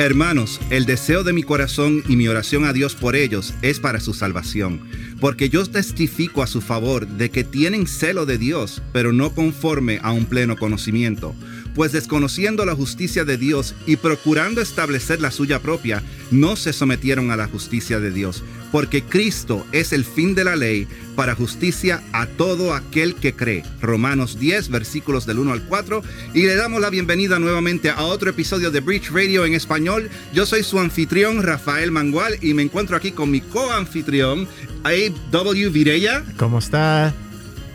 [0.00, 4.00] Hermanos, el deseo de mi corazón y mi oración a Dios por ellos es para
[4.00, 4.80] su salvación,
[5.20, 10.00] porque yo testifico a su favor de que tienen celo de Dios, pero no conforme
[10.02, 11.34] a un pleno conocimiento.
[11.74, 17.30] Pues desconociendo la justicia de Dios y procurando establecer la suya propia, no se sometieron
[17.30, 18.42] a la justicia de Dios,
[18.72, 23.64] porque Cristo es el fin de la ley para justicia a todo aquel que cree.
[23.80, 26.02] Romanos 10, versículos del 1 al 4.
[26.34, 30.08] Y le damos la bienvenida nuevamente a otro episodio de Bridge Radio en español.
[30.32, 34.48] Yo soy su anfitrión, Rafael Mangual, y me encuentro aquí con mi co-anfitrión,
[34.84, 35.68] A.W.
[35.70, 36.24] Virella.
[36.36, 37.12] ¿Cómo está?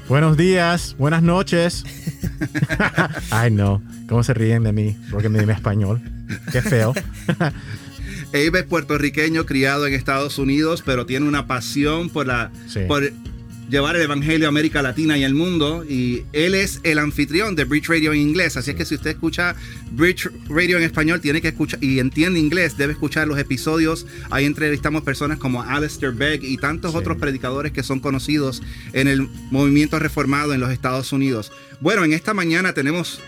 [0.08, 1.84] Buenos días, buenas noches.
[3.32, 3.82] Ay, no.
[4.08, 4.98] ¿Cómo se ríen de mí?
[5.12, 6.02] Porque me dime español.
[6.52, 6.94] Qué feo.
[8.34, 12.52] Abe es puertorriqueño, criado en Estados Unidos, pero tiene una pasión por la
[12.88, 13.12] por
[13.70, 15.86] llevar el evangelio a América Latina y el mundo.
[15.88, 18.58] Y él es el anfitrión de Bridge Radio en inglés.
[18.58, 19.56] Así es que si usted escucha
[19.92, 24.06] Bridge Radio en español, tiene que escuchar y entiende inglés, debe escuchar los episodios.
[24.30, 28.62] Ahí entrevistamos personas como Alistair Begg y tantos otros predicadores que son conocidos
[28.94, 31.52] en el movimiento reformado en los Estados Unidos.
[31.82, 33.20] Bueno, en esta mañana tenemos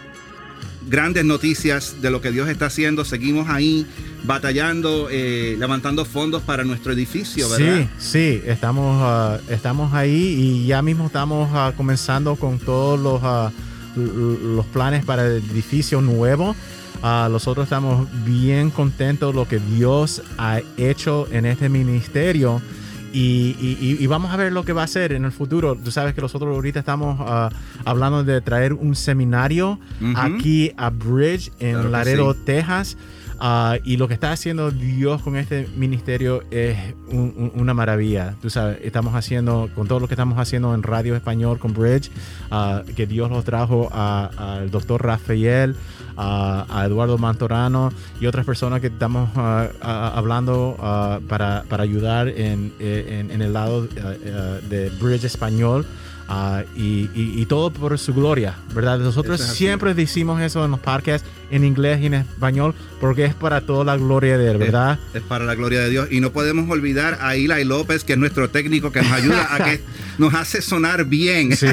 [0.87, 3.05] grandes noticias de lo que Dios está haciendo.
[3.05, 3.85] Seguimos ahí
[4.23, 7.87] batallando, eh, levantando fondos para nuestro edificio, ¿verdad?
[7.99, 13.21] Sí, sí, estamos, ah, estamos ahí y ya mismo estamos ah, comenzando con todos los,
[13.23, 13.51] ah,
[13.95, 16.55] los planes para el edificio nuevo.
[17.01, 22.61] nosotros estamos bien contentos de lo que Dios ha hecho en este ministerio.
[23.13, 25.75] Y, vamos a ver lo que va a hacer en el futuro.
[25.75, 27.49] Tú sabes que nosotros ahorita estamos ah,
[27.85, 29.79] hablando de traer un seminario
[30.15, 32.97] aquí a Bridge en Laredo, Texas.
[33.39, 36.77] Ah, y lo que está haciendo Dios con este ministerio es
[37.11, 38.35] una maravilla.
[38.41, 42.09] Tú sabes, estamos haciendo, con todo lo que estamos haciendo en Radio Español con Bridge,
[42.51, 45.75] uh, que Dios los trajo al doctor Rafael,
[46.19, 49.29] a Eduardo Mantorano y otras personas que estamos
[49.81, 50.75] hablando
[51.27, 55.85] para, para, ayudar en, en, el lado de Bridge Español.
[56.29, 58.99] Ah, y, todo por su gloria, ¿verdad?
[58.99, 63.61] Nosotros siempre decimos eso en los podcasts en inglés y en español porque es para
[63.61, 64.99] toda la gloria de Él, ¿verdad?
[65.13, 66.09] Es, para la gloria de Dios.
[66.11, 69.63] Y no podemos olvidar a Eli López, que es nuestro técnico que nos ayuda a
[69.63, 69.81] que
[70.17, 71.55] nos hace sonar bien.
[71.55, 71.67] Sí,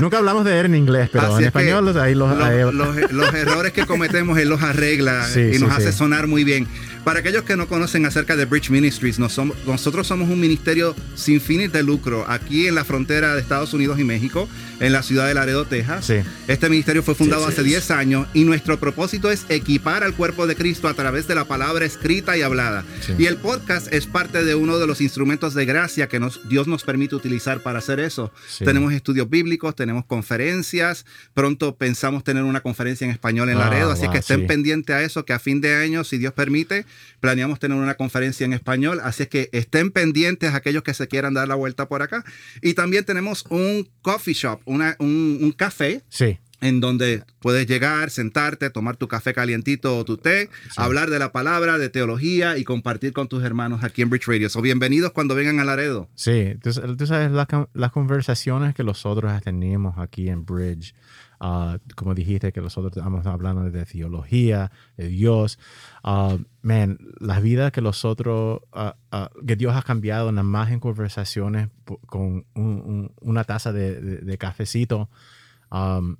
[0.00, 2.30] nunca hablamos de Él en inglés, pero en español ahí los,
[2.72, 6.68] los, errores que cometemos Él los arregla y nos hace sonar muy bien.
[7.06, 11.70] Para aquellos que no conocen acerca de Bridge Ministries, nosotros somos un ministerio sin fines
[11.70, 14.48] de lucro aquí en la frontera de Estados Unidos y México,
[14.80, 16.12] en la ciudad de Laredo, Texas.
[16.48, 20.56] Este ministerio fue fundado hace 10 años y nuestro propósito es equipar al cuerpo de
[20.56, 22.84] Cristo a través de la palabra escrita y hablada.
[23.16, 26.82] Y el podcast es parte de uno de los instrumentos de gracia que Dios nos
[26.82, 28.32] permite utilizar para hacer eso.
[28.58, 34.08] Tenemos estudios bíblicos, tenemos conferencias, pronto pensamos tener una conferencia en español en Laredo, así
[34.08, 36.84] que estén pendientes a eso, que a fin de año, si Dios permite,
[37.20, 41.34] Planeamos tener una conferencia en español, así es que estén pendientes aquellos que se quieran
[41.34, 42.24] dar la vuelta por acá.
[42.62, 46.02] Y también tenemos un coffee shop, un, café.
[46.08, 51.18] Sí en donde puedes llegar, sentarte, tomar tu café calientito o tu té, hablar de
[51.18, 54.48] la palabra, de teología y compartir con tus hermanos aquí en Bridge Radio.
[54.48, 56.08] So, bienvenidos cuando vengan a Laredo.
[56.14, 60.94] Sí, tú, sabes las conversaciones que nosotros tenemos aquí en Bridge.
[61.38, 65.58] Ah, como dijiste, que nosotros estamos hablando de teología, de Dios.
[66.06, 71.68] Uh, man, las vidas que nosotros, uh, que Dios ha cambiado nada más en conversaciones
[72.06, 75.10] con una taza de, cafecito.
[75.72, 76.16] Um,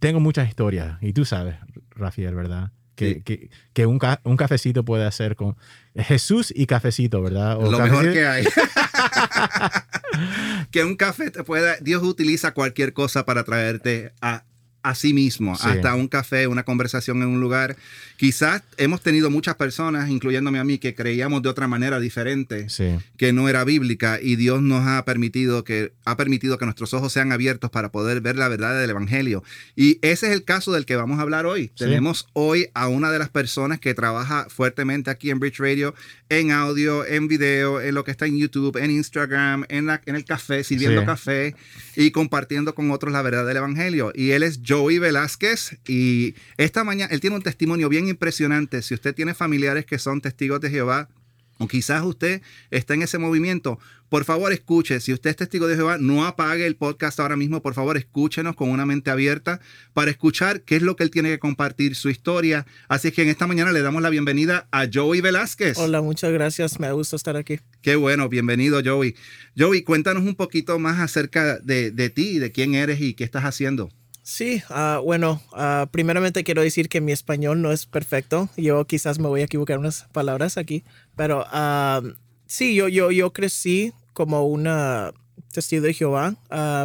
[0.00, 1.54] tengo muchas historias y tú sabes,
[1.90, 2.72] Rafael, ¿verdad?
[2.96, 5.56] Que, que, que un, un, cafecito puede hacer con
[5.94, 7.60] Jesús y cafecito, ¿verdad?
[7.60, 8.44] Lo mejor que hay.
[10.72, 14.44] que un café te pueda, Dios utiliza cualquier cosa para traerte a,
[14.84, 17.74] a sí mismo, hasta un café, una conversación en un lugar.
[18.16, 22.66] Quizás hemos tenido muchas personas, incluyéndome a mí, que creíamos de otra manera diferente,
[23.16, 27.12] que no era bíblica, y Dios nos ha permitido que ha permitido que nuestros ojos
[27.12, 29.42] sean abiertos para poder ver la verdad del evangelio.
[29.76, 31.68] Y ese es el caso del que vamos a hablar hoy.
[31.76, 35.94] Tenemos hoy a una de las personas que trabaja fuertemente aquí en Bridge Radio
[36.28, 40.16] en audio, en video, en lo que está en YouTube, en Instagram, en, la, en
[40.16, 41.54] el café, sirviendo café
[41.96, 44.12] y compartiendo con otros la verdad del evangelio.
[44.14, 48.82] Y él es Joey Velázquez y esta mañana él tiene un testimonio bien impresionante.
[48.82, 51.08] Si usted tiene familiares que son testigos de Jehová,
[51.58, 53.78] o quizás usted está en ese movimiento,
[54.08, 57.62] por favor escuche, si usted es testigo de Jehová, no apague el podcast ahora mismo,
[57.62, 59.60] por favor escúchenos con una mente abierta
[59.92, 62.66] para escuchar qué es lo que él tiene que compartir, su historia.
[62.88, 65.78] Así que en esta mañana le damos la bienvenida a Joey Velázquez.
[65.78, 67.60] Hola, muchas gracias, me gusta estar aquí.
[67.82, 69.14] Qué bueno, bienvenido Joey.
[69.58, 73.44] Joey, cuéntanos un poquito más acerca de, de ti, de quién eres y qué estás
[73.44, 73.90] haciendo.
[74.26, 78.48] Sí, uh, bueno, uh, primeramente quiero decir que mi español no es perfecto.
[78.56, 80.82] Yo quizás me voy a equivocar unas palabras aquí,
[81.14, 82.14] pero uh,
[82.46, 85.12] sí, yo, yo, yo crecí como una
[85.52, 86.36] testigo de Jehová.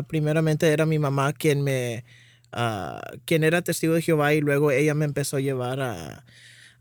[0.10, 2.04] primeramente era mi mamá quien me,
[3.24, 6.26] quien era testigo de Jehová y luego ella me empezó a llevar a,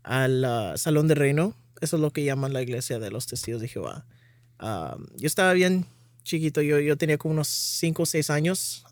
[0.03, 0.45] al
[0.75, 1.55] salón de reino.
[1.79, 4.05] Eso es lo que llaman la iglesia de los testigos de Jehová.
[4.59, 5.85] yo estaba bien
[6.23, 8.85] chiquito, yo, yo tenía como unos 5 o 6 años.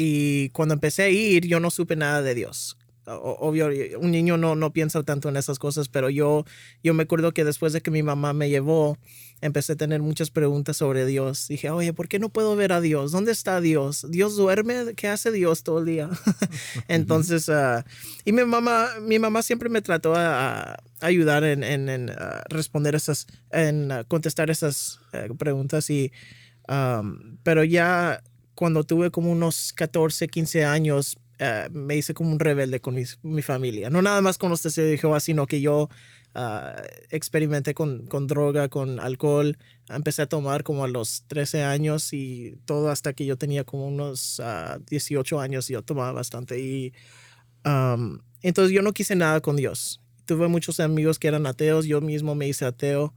[0.00, 2.78] Y cuando empecé a ir, yo no supe nada de Dios.
[3.04, 3.68] Obvio,
[3.98, 6.44] un niño no, no piensa tanto en esas cosas, pero yo,
[6.84, 8.96] yo me acuerdo que después de que mi mamá me llevó,
[9.40, 11.48] empecé a tener muchas preguntas sobre Dios.
[11.48, 13.10] Dije, oye, ¿por qué no puedo ver a Dios?
[13.10, 14.06] ¿Dónde está Dios?
[14.08, 14.94] ¿Dios duerme?
[14.94, 16.10] ¿Qué hace Dios todo el día?
[16.86, 17.82] Entonces, uh,
[18.24, 22.14] y mi mamá, mi mamá siempre me trató a, ayudar en, en, en uh,
[22.50, 25.00] responder esas, en uh, contestar esas
[25.36, 25.90] preguntas.
[25.90, 26.12] Y,
[26.68, 28.22] um, pero ya
[28.58, 31.16] cuando tuve como unos 14, 15 años,
[31.70, 33.90] me hice como un rebelde con mi, mi, familia.
[33.90, 35.88] No nada más con los testigos de Jehová, sino que yo
[36.40, 39.58] Ah, experimenté con, con, droga, con alcohol.
[39.88, 43.88] Empecé a tomar como a los 13 años y todo hasta que yo tenía como
[43.88, 44.40] unos
[44.88, 46.60] 18 ah, años y yo tomaba bastante.
[46.60, 46.92] Y
[48.42, 50.00] entonces yo no quise nada con Dios.
[50.26, 53.14] Tuve muchos amigos que eran ateos, yo mismo me hice ateo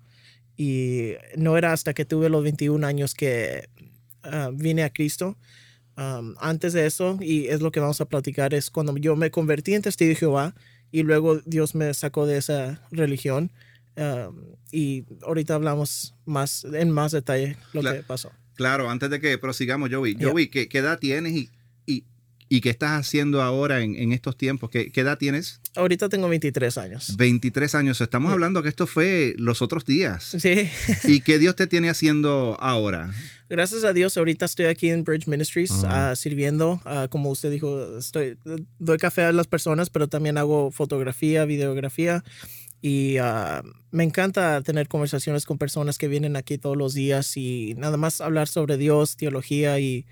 [0.57, 3.69] y no era hasta que tuve los 21 años que
[4.23, 5.37] ah, vine a Cristo.
[5.95, 9.73] antes de eso, y es lo que vamos a platicar, es cuando yo me convertí
[9.73, 10.55] en testigo de Jehová
[10.91, 13.51] y luego Dios me sacó de esa religión.
[13.97, 18.31] Um, y ahorita hablamos más en más detalle lo que pasó.
[18.55, 20.17] Claro, antes de que prosigamos, Joey.
[20.19, 21.49] Joey, ¿qué, edad tienes y,
[22.51, 24.69] y, qué estás haciendo ahora en, en estos tiempos?
[24.69, 25.61] ¿Qué, ¿Qué, edad tienes?
[25.75, 27.15] Ahorita tengo 23 años.
[27.17, 28.01] 23 años.
[28.01, 30.35] Estamos hablando que esto fue los otros días.
[30.37, 30.69] Sí.
[31.05, 33.11] ¿Y qué Dios te tiene haciendo ahora?
[33.51, 36.81] gracias a Dios, ahorita estoy aquí en Bridge Ministries ah, sirviendo.
[36.85, 38.37] Ah, como usted dijo, estoy,
[38.79, 42.23] doy café a las personas, pero también hago fotografía, videografía.
[42.81, 43.61] Y ah,
[43.91, 48.21] me encanta tener conversaciones con personas que vienen aquí todos los días y nada más
[48.21, 50.05] hablar sobre Dios, teología y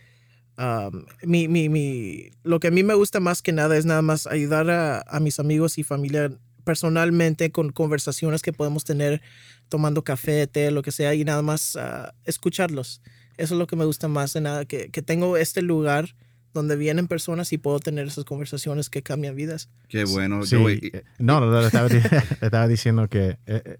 [1.23, 4.27] mi, mi, mi, lo que a mí me gusta más que nada es nada más
[4.27, 6.31] ayudar a, a mis amigos y familia
[6.63, 9.21] personalmente con conversaciones que podemos tener
[9.69, 11.77] tomando café, té, lo que sea, y nada más
[12.25, 13.01] escucharlos.
[13.37, 16.13] Eso es lo que me gusta más de nada, que, que tengo este lugar
[16.53, 19.69] donde vienen personas y puedo tener esas conversaciones que cambian vidas.
[19.87, 20.45] Qué bueno.
[20.45, 21.87] Sí, eh, no, no, estaba,
[22.41, 23.77] estaba diciendo que eh, eh,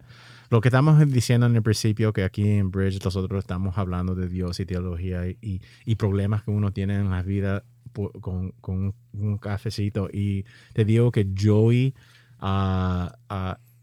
[0.50, 4.28] lo que estamos diciendo en el principio, que aquí en Bridge nosotros estamos hablando de
[4.28, 7.64] Dios y teología y, y problemas que uno tiene en la vida
[8.22, 10.10] con, con, un cafecito.
[10.12, 11.94] Y te digo que Joey
[12.42, 13.08] uh,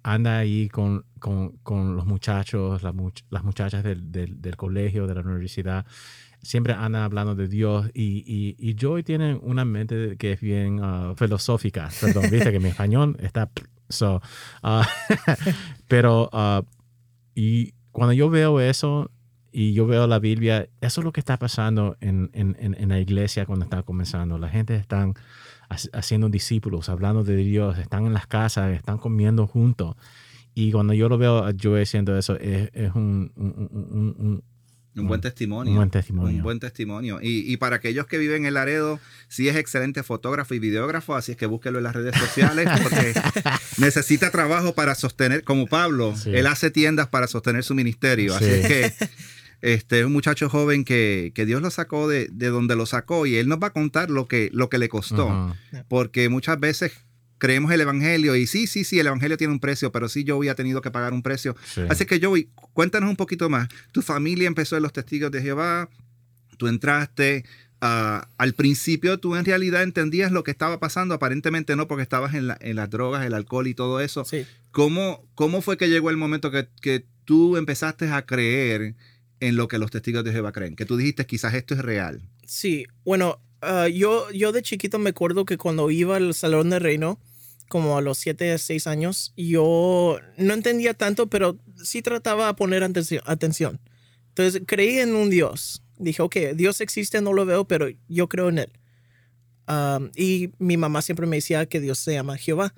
[0.02, 2.94] anda ahí con, con, con los muchachos, las,
[3.30, 5.86] las muchachas del, del, del, colegio, de la universidad,
[6.42, 10.82] siempre andan hablando de Dios y, y, y Joy tiene una mente que es bien
[10.82, 13.50] uh, filosófica, perdón, viste que mi español está...
[13.88, 14.20] So,
[14.62, 14.82] uh,
[15.88, 16.62] pero, uh,
[17.34, 19.10] y cuando yo veo eso
[19.52, 22.98] y yo veo la Biblia, eso es lo que está pasando en, en, en la
[23.00, 24.38] iglesia cuando está comenzando.
[24.38, 25.10] La gente está
[25.92, 29.96] haciendo discípulos, hablando de Dios, están en las casas, están comiendo juntos.
[30.54, 34.42] Y cuando yo lo veo yo haciendo eso, es, un, un, un,
[35.04, 35.72] buen testimonio.
[35.72, 36.36] Un buen testimonio.
[36.36, 37.18] Un buen testimonio.
[37.22, 38.98] Y, y, para aquellos que viven en Laredo,
[39.28, 43.14] sí es excelente fotógrafo y videógrafo, así es que búsquelo en las redes sociales porque
[43.78, 48.34] necesita trabajo para sostener, como Pablo, él hace tiendas para sostener su ministerio.
[48.34, 48.92] Así es que
[49.62, 53.58] este, un muchacho joven que, Dios lo sacó de, donde lo sacó y él nos
[53.62, 55.54] va a contar lo que, lo que le costó.
[55.88, 56.92] Porque muchas veces
[57.38, 60.48] creemos el Evangelio y sí, sí, sí, el Evangelio tiene un precio, pero sí Joey
[60.48, 61.56] ha tenido que pagar un precio.
[61.88, 63.68] Así que Joey, cuéntanos un poquito más.
[63.92, 65.88] Tu familia empezó en los testigos de Jehová,
[66.56, 67.44] tú entraste,
[67.80, 72.34] ah, al principio tú en realidad entendías lo que estaba pasando, aparentemente no, porque estabas
[72.34, 74.24] en, las drogas, el alcohol y todo eso.
[74.70, 78.94] ¿Cómo, ¿Cómo, fue que llegó el momento que, que tú empezaste a creer?
[79.40, 80.76] en lo que los testigos de Jehová creen?
[80.76, 82.22] Que tú dijiste, quizás esto es real.
[82.46, 86.78] Sí, bueno, ah, yo, yo de chiquito me acuerdo que cuando iba al Salón de
[86.78, 87.18] Reino,
[87.68, 92.82] como a los 7, 6 años, yo no entendía tanto, pero sí trataba de poner
[92.82, 93.80] atención.
[94.28, 95.82] Entonces creí en un Dios.
[95.98, 98.72] Dije, ok, Dios existe, no lo veo, pero yo creo en Él.
[100.14, 102.74] y mi mamá siempre me decía que Dios se llama Jehová.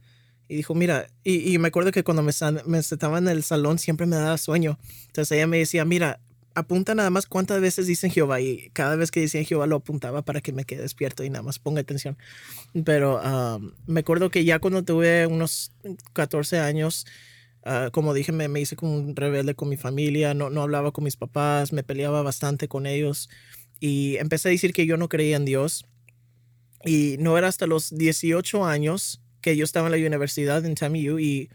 [0.50, 2.32] Y dijo, mira, y, me acuerdo que cuando me,
[2.64, 4.78] me sentaba en el salón siempre me daba sueño.
[5.06, 6.20] Entonces ella me decía, mira,
[6.58, 10.22] apunta nada más cuántas veces dicen Jehová y cada vez que decían Jehová lo apuntaba
[10.22, 12.18] para que me quede despierto y nada más ponga atención.
[12.84, 13.20] Pero
[13.86, 15.72] me acuerdo que ya cuando tuve unos
[16.12, 17.06] 14 años,
[17.64, 20.92] ah, como dije, me, me, hice como un rebelde con mi familia, no, no hablaba
[20.92, 23.28] con mis papás, me peleaba bastante con ellos
[23.80, 25.86] y empecé a decir que yo no creía en Dios.
[26.84, 31.18] Y no era hasta los 18 años que yo estaba en la universidad en TAMU
[31.18, 31.50] y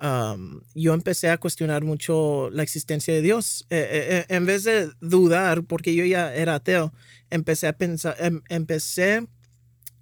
[0.00, 3.66] um, yo empecé a cuestionar mucho la existencia de Dios.
[3.70, 6.92] Eh, eh, eh, en vez de dudar, porque yo ya era ateo,
[7.30, 9.26] empecé a pensar, em, empecé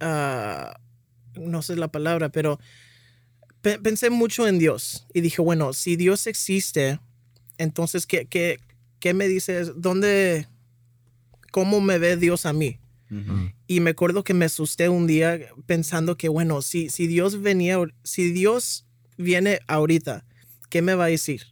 [0.01, 0.81] a,
[1.35, 2.59] no sé la palabra, pero
[3.61, 7.01] pensé mucho en Dios y dije, bueno, si Dios existe,
[7.59, 8.59] entonces, ¿qué, qué,
[9.01, 9.73] qué me dices?
[9.77, 10.49] ¿Dónde,
[11.51, 12.79] cómo me ve Dios a mí?
[13.67, 17.79] Y me acuerdo que me asusté un día pensando que, bueno, si, si Dios venía,
[18.03, 18.88] si Dios
[19.19, 20.25] viene ahorita,
[20.71, 21.43] ¿qué me va a decir?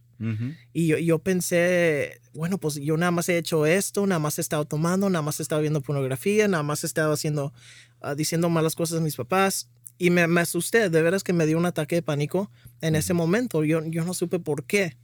[0.73, 4.41] Y yo, yo, pensé, bueno, pues yo nada más he hecho esto, nada más he
[4.41, 7.53] estado tomando, nada más he estado viendo pornografía, nada más he estado haciendo,
[8.01, 9.69] ah, diciendo malas cosas a mis papás.
[9.99, 12.49] Y me, me, asusté, de veras que me dio un ataque de pánico
[12.81, 13.63] en ese momento.
[13.63, 14.97] Yo, yo no supe por qué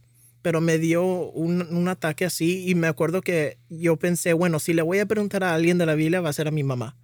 [0.44, 4.82] pero me dio un, ataque así y me acuerdo que yo pensé, bueno, si le
[4.82, 6.98] voy a preguntar a alguien de la Biblia va a ser a mi mamá.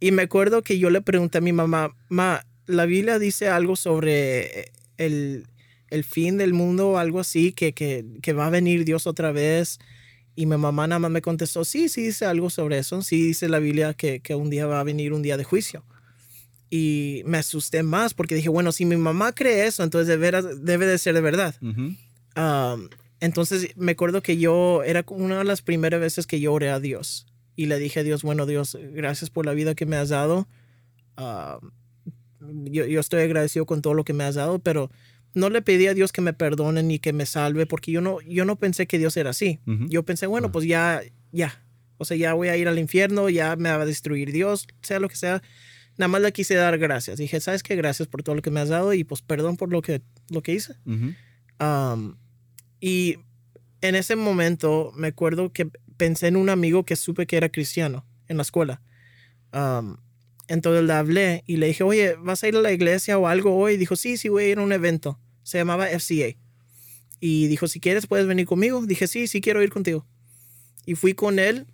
[0.00, 3.76] Y me acuerdo que yo le pregunté a mi mamá, ma, la Biblia dice algo
[3.76, 5.46] sobre el,
[6.02, 9.78] fin del mundo algo así, que, que, va a venir Dios otra vez.
[10.36, 13.48] Y mi mamá nada más me contestó, sí, sí dice algo sobre eso, sí dice
[13.48, 15.84] la Biblia que, un día va a venir un día de juicio.
[16.70, 20.64] Y me asusté más porque dije, bueno, si mi mamá cree eso, entonces de veras,
[20.64, 21.54] debe de ser de verdad
[23.24, 26.78] entonces me acuerdo que yo era una de las primeras veces que yo oré a
[26.78, 30.10] Dios y le dije a Dios, bueno Dios, gracias por la vida que me has
[30.10, 30.46] dado.
[32.64, 34.90] Yo, yo, estoy agradecido con todo lo que me has dado, pero
[35.34, 38.20] no le pedí a Dios que me perdone ni que me salve porque yo no,
[38.22, 39.60] yo no pensé que Dios era así.
[39.88, 41.64] Yo pensé, bueno, pues ya, ya.
[41.98, 45.00] O sea, ya voy a ir al infierno, ya me va a destruir Dios, sea
[45.00, 45.42] lo que sea.
[45.96, 47.18] Nada más le quise dar gracias.
[47.18, 47.76] Dije, ¿sabes qué?
[47.76, 50.42] Gracias por todo lo que me has dado y pues perdón por lo que, lo
[50.42, 50.74] que hice.
[52.80, 53.16] Y
[53.80, 58.04] en ese momento me acuerdo que pensé en un amigo que supe que era cristiano
[58.28, 58.82] en la escuela.
[60.48, 63.56] Entonces le hablé y le dije, oye, ¿vas a ir a la iglesia o algo
[63.56, 63.76] hoy?
[63.76, 65.18] Dijo, sí, sí, voy a ir a un evento.
[65.42, 66.36] Se llamaba FCA.
[67.20, 68.84] Y dijo, si quieres, puedes venir conmigo.
[68.84, 70.06] Dije, sí, sí, quiero ir contigo.
[70.84, 71.66] Y fui con él.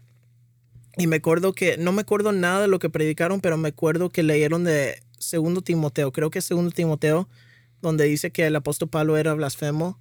[0.96, 4.10] Y me acuerdo que, no me acuerdo nada de lo que predicaron, pero me acuerdo
[4.10, 6.12] que leyeron de Segundo Timoteo.
[6.12, 7.28] Creo que es Segundo Timoteo,
[7.80, 9.98] donde dice que el apóstol Pablo era blasfemo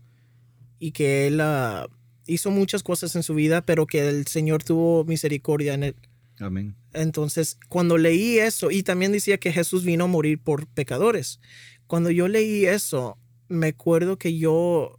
[0.78, 1.88] y que él ah,
[2.26, 5.96] hizo muchas cosas en su vida, pero que el Señor tuvo misericordia en él.
[6.40, 6.76] Amén.
[6.94, 11.40] Entonces, cuando leí eso, y también decía que Jesús vino a morir por pecadores,
[11.88, 13.18] cuando yo leí eso,
[13.48, 14.98] me acuerdo que yo,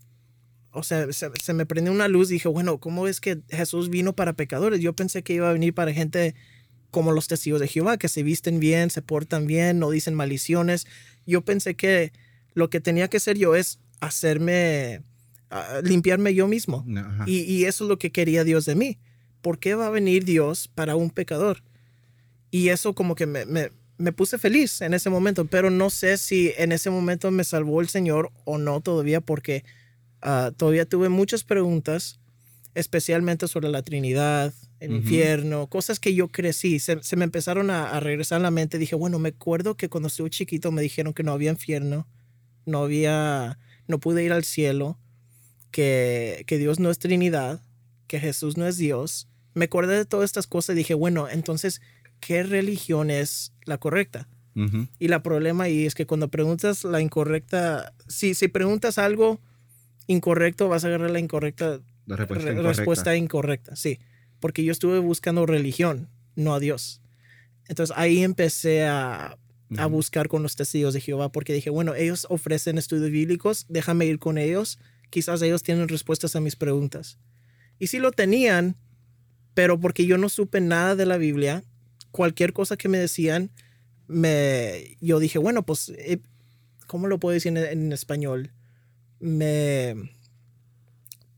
[0.72, 4.34] o sea, se, me prendió una luz, dije, bueno, ¿cómo es que Jesús vino para
[4.34, 4.80] pecadores?
[4.80, 6.34] Yo pensé que iba a venir para gente
[6.90, 10.86] como los testigos de Jehová, que se visten bien, se portan bien, no dicen maldiciones.
[11.26, 12.12] Yo pensé que
[12.54, 15.02] lo que tenía que hacer yo es hacerme
[15.82, 16.84] limpiarme yo mismo.
[17.26, 18.98] Y, eso es lo que quería Dios de mí.
[19.42, 21.62] ¿Por qué va a venir Dios para un pecador?
[22.50, 26.52] Y eso como que me, me, puse feliz en ese momento, pero no sé si
[26.56, 29.64] en ese momento me salvó el Señor o no todavía, porque
[30.22, 32.18] ah, todavía tuve muchas preguntas,
[32.74, 37.90] especialmente sobre la Trinidad, el infierno, cosas que yo crecí, se, se me empezaron a,
[37.90, 38.78] a, regresar a la mente.
[38.78, 42.08] Dije, bueno, me acuerdo que cuando estuve chiquito me dijeron que no había infierno,
[42.64, 44.98] no había, no pude ir al cielo
[45.70, 47.62] que, Dios no es Trinidad,
[48.06, 51.80] que Jesús no es Dios, me acordé de todas estas cosas y dije, bueno, entonces,
[52.20, 54.28] ¿qué religión es la correcta?
[54.98, 59.40] Y la problema ahí es que cuando preguntas la incorrecta, si, si preguntas algo
[60.06, 63.74] incorrecto, vas a agarrar la incorrecta la respuesta, incorrecta.
[63.74, 64.00] sí.
[64.38, 67.00] Porque yo estuve buscando religión, no a Dios.
[67.68, 69.38] Entonces ahí empecé a,
[69.78, 74.04] a buscar con los testigos de Jehová, porque dije, bueno, ellos ofrecen estudios bíblicos, déjame
[74.04, 74.78] ir con ellos
[75.10, 77.18] quizás ellos tienen respuestas a mis preguntas.
[77.78, 78.76] Y sí lo tenían,
[79.54, 81.64] pero porque yo no supe nada de la Biblia,
[82.10, 83.50] cualquier cosa que me decían,
[84.06, 86.20] me, yo dije, bueno, pues, eh,
[86.86, 88.52] ¿cómo lo puedo decir en, español?
[89.20, 89.94] Me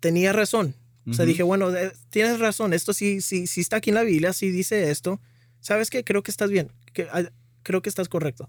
[0.01, 0.75] tenía razón.
[1.09, 4.05] O sea, dije, bueno, eh, tienes razón, esto sí, sí, sí está aquí en la
[4.05, 5.21] Biblia, sí dice esto.
[5.61, 6.05] ¿Sabes qué?
[6.05, 7.25] Creo que estás bien, que, ah,
[7.63, 8.49] creo que estás correcto.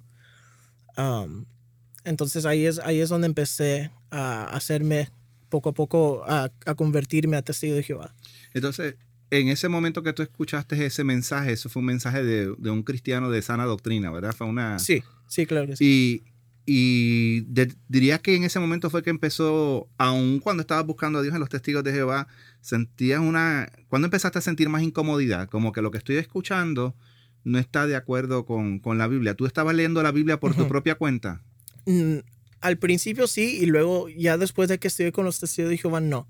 [2.03, 5.09] entonces ahí es, ahí es donde empecé a hacerme
[5.49, 8.15] poco a poco a, convertirme a testigo de Jehová.
[8.53, 8.95] Entonces,
[9.39, 13.31] en ese momento que tú escuchaste ese mensaje, eso fue un mensaje de, un cristiano
[13.31, 14.35] de sana doctrina, ¿verdad?
[14.35, 14.77] Fue una...
[14.77, 16.23] Sí, sí, claro que sí.
[16.65, 17.41] Y,
[17.89, 21.39] diría que en ese momento fue que empezó, aun cuando estabas buscando a Dios en
[21.39, 22.27] los testigos de Jehová,
[22.61, 23.71] sentías una...
[23.87, 25.49] ¿Cuándo empezaste a sentir más incomodidad?
[25.49, 26.95] Como que lo que estoy escuchando
[27.43, 29.33] no está de acuerdo con, la Biblia.
[29.33, 31.41] ¿Tú estabas leyendo la Biblia por tu propia cuenta?
[31.85, 32.19] Mm,
[32.61, 35.99] al principio sí, y luego ya después de que estuve con los testigos de Jehová,
[36.01, 36.27] no.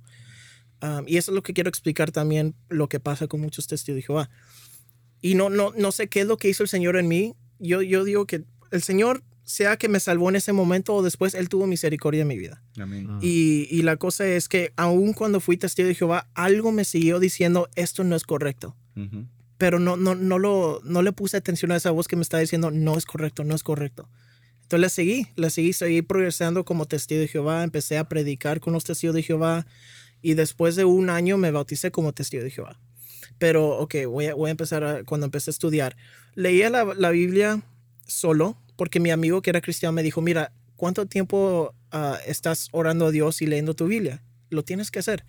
[1.07, 4.01] Y eso es lo que quiero explicar también, lo que pasa con muchos testigos de
[4.01, 4.29] Jehová.
[5.21, 7.35] Y no, no, no sé qué es lo que hizo el Señor en mí.
[7.59, 11.33] Yo, yo digo que el Señor, sea que me salvó en ese momento o después,
[11.33, 12.63] Él tuvo misericordia en mi vida.
[12.79, 13.07] Amén.
[13.09, 13.19] Ah.
[13.21, 17.19] Y, y la cosa es que aun cuando fui testigo de Jehová, algo me siguió
[17.19, 18.75] diciendo, esto no es correcto.
[19.57, 22.37] Pero no, no, no, lo, no le puse atención a esa voz que me está
[22.37, 24.09] diciendo, no es correcto, no es correcto.
[24.63, 28.73] Entonces le seguí, le seguí, seguí progresando como testigo de Jehová, empecé a predicar con
[28.73, 29.65] los testigos de Jehová
[30.23, 32.79] y después de un año me bauticé como testigo de Jehová.
[33.37, 35.95] Pero, ok, voy a, voy a empezar cuando empecé a estudiar.
[36.33, 37.61] Leía la, la Biblia
[38.07, 43.07] solo porque mi amigo que era cristiano me dijo, mira, ¿cuánto tiempo ah, estás orando
[43.07, 44.23] a Dios y leyendo tu Biblia?
[44.49, 45.25] Lo tienes que hacer.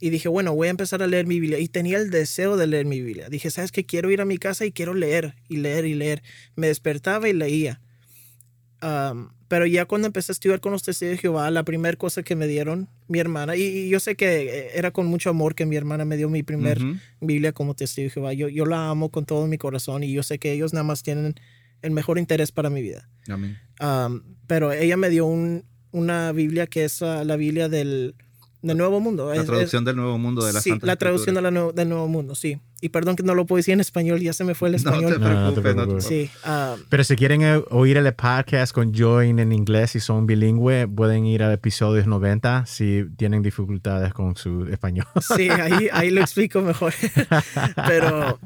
[0.00, 1.58] Y dije, bueno, voy a empezar a leer mi Biblia.
[1.60, 3.28] Y tenía el deseo de leer mi Biblia.
[3.28, 3.86] Dije, ¿sabes qué?
[3.86, 6.22] Quiero ir a mi casa y quiero leer y leer y leer.
[6.56, 7.80] Me despertaba y leía.
[8.82, 12.22] Am, pero ya cuando empecé a estudiar con los testigos de Jehová, la primera cosa
[12.22, 15.54] que me dieron mi hermana, y, y yo sé que eh, era con mucho amor
[15.54, 16.96] que mi hermana me dio mi primer Ujú.
[17.20, 18.32] Biblia como testigo de Jehová.
[18.32, 21.02] Yo, yo la amo con todo mi corazón y yo sé que ellos nada más
[21.02, 21.34] tienen
[21.82, 23.08] el mejor interés para mi vida.
[23.28, 23.56] Amén.
[23.80, 28.14] Um, pero ella me dio un- una Biblia que es uh, la Biblia del,
[28.62, 29.28] del Nuevo Mundo.
[29.28, 31.50] La Es- es- traducción del Nuevo Mundo de la sí, Santa la traducción de la
[31.72, 32.58] del Nuevo Mundo, sí.
[32.84, 34.78] Y perdón que no lo puedo decir en español, ya se me fue el No
[34.82, 35.20] te español.
[35.20, 35.76] No, no te preocupes.
[35.76, 36.04] no te preocupes.
[36.04, 40.26] sí, um, Pero si quieren eh, oír el podcast con Join en inglés y son
[40.26, 45.06] bilingües, pueden ir al episodio 90 si tienen dificultades con su español.
[45.36, 46.92] sí, ahí, ahí lo explico mejor.
[47.86, 48.40] pero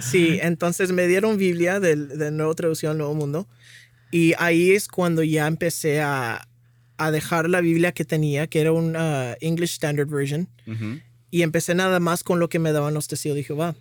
[0.00, 3.46] sí, entonces me dieron Biblia del, del Nuevo Traducción del Nuevo Mundo.
[4.10, 6.48] Y ahí es cuando ya empecé a,
[6.96, 10.48] a dejar la Biblia que tenía, que era una English Standard Version.
[10.66, 11.00] Ujú.
[11.30, 13.74] Y empecé nada más con lo que me daban los testigos de Jehová.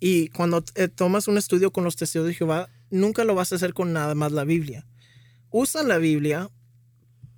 [0.00, 3.56] Y cuando eh, tomas un estudio con los testigos de Jehová, nunca lo vas a
[3.56, 4.86] hacer con nada más la Biblia.
[5.50, 6.50] Usan la Biblia,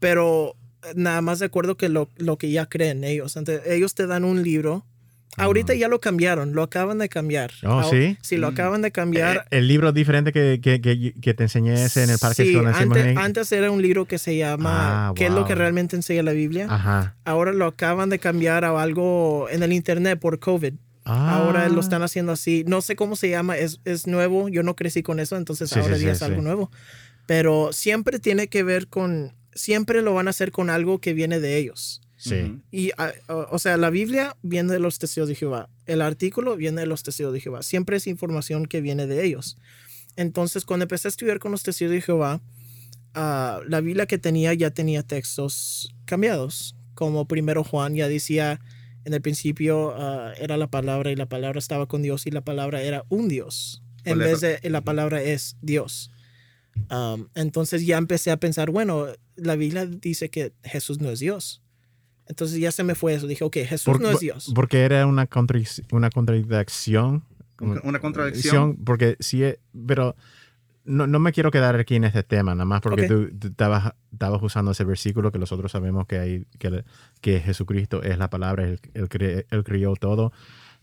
[0.00, 3.37] pero eh, nada más de acuerdo que lo, lo que ya creen ellos.
[3.37, 4.85] Entonces, ellos te dan un libro.
[5.37, 7.53] Ahorita ya lo cambiaron, lo acaban de cambiar.
[7.64, 8.17] Oh, Ah, ¿sí?
[8.23, 8.55] Sí, lo Mm.
[8.55, 9.37] acaban de cambiar.
[9.51, 12.57] Eh, el libro diferente que, que, que, que te enseñé ese en el parque Sí,
[12.57, 15.59] antes, en- antes era un libro que se llama Ah, ¿Qué es lo que wow.
[15.61, 16.67] realmente enseña la Biblia?
[16.69, 17.14] Ajá.
[17.25, 20.75] Ahora lo acaban de cambiar a algo en el internet por COVID.
[21.05, 21.37] Ah.
[21.38, 22.64] Ahora lo están haciendo así.
[22.67, 24.49] No sé cómo se llama, es, es nuevo.
[24.49, 26.45] Yo no crecí con eso, entonces Sí, ahora sí, ya sí, es algo sí.
[26.45, 26.71] nuevo.
[27.27, 31.38] Pero siempre tiene que ver con, siempre lo van a hacer con algo que viene
[31.41, 32.01] de ellos.
[32.18, 32.61] Sí.
[32.72, 35.70] Y, ah, o o sea, la Biblia viene de los testigos de Jehová.
[35.87, 37.62] El artículo viene de los testigos de Jehová.
[37.62, 39.57] Siempre es información que viene de ellos.
[40.16, 42.42] Entonces, cuando empecé a estudiar con los testigos de Jehová,
[43.14, 46.74] ah, la Biblia que tenía ya tenía textos cambiados.
[46.94, 48.61] Como primero Juan ya decía,
[49.04, 52.40] en el principio ah, era la palabra y la palabra estaba con Dios y la
[52.40, 53.83] palabra era un Dios.
[54.04, 56.11] En ¿Cuál vez de la palabra es Dios.
[56.90, 61.62] Um, entonces ya empecé a pensar, bueno, la Biblia dice que Jesús no es Dios.
[62.29, 63.27] Entonces ya se me fue eso.
[63.27, 64.53] Dije, ok, Jesús Por- no es Dios.
[64.55, 65.61] Porque era una, contra-
[65.93, 67.25] una contradicción.
[67.61, 68.77] Una- contradicción.
[68.85, 70.14] Porque sí, eh, pero
[70.85, 73.09] no, no me quiero quedar aquí en este tema, nada más porque Ok.
[73.09, 76.85] tú, tú estabas, estabas usando ese versículo que nosotros sabemos que, hay, que,
[77.21, 80.33] que Jesucristo es la palabra, él, él, cre- él crió todo,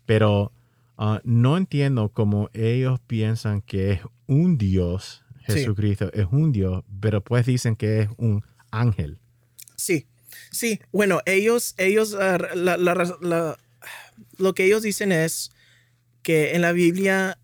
[0.06, 0.52] pero
[0.98, 5.54] ah, no entiendo cómo ellos piensan que es un Dios, Sí.
[5.60, 9.20] Jesucristo es un Dios, pero pues dicen que es un ángel.
[9.76, 10.08] Sí,
[10.52, 10.80] sí.
[10.92, 13.58] Bueno, ellos, ellos, ah, la- la- la-
[14.38, 15.52] lo que ellos dicen es
[16.24, 17.38] que en la Biblia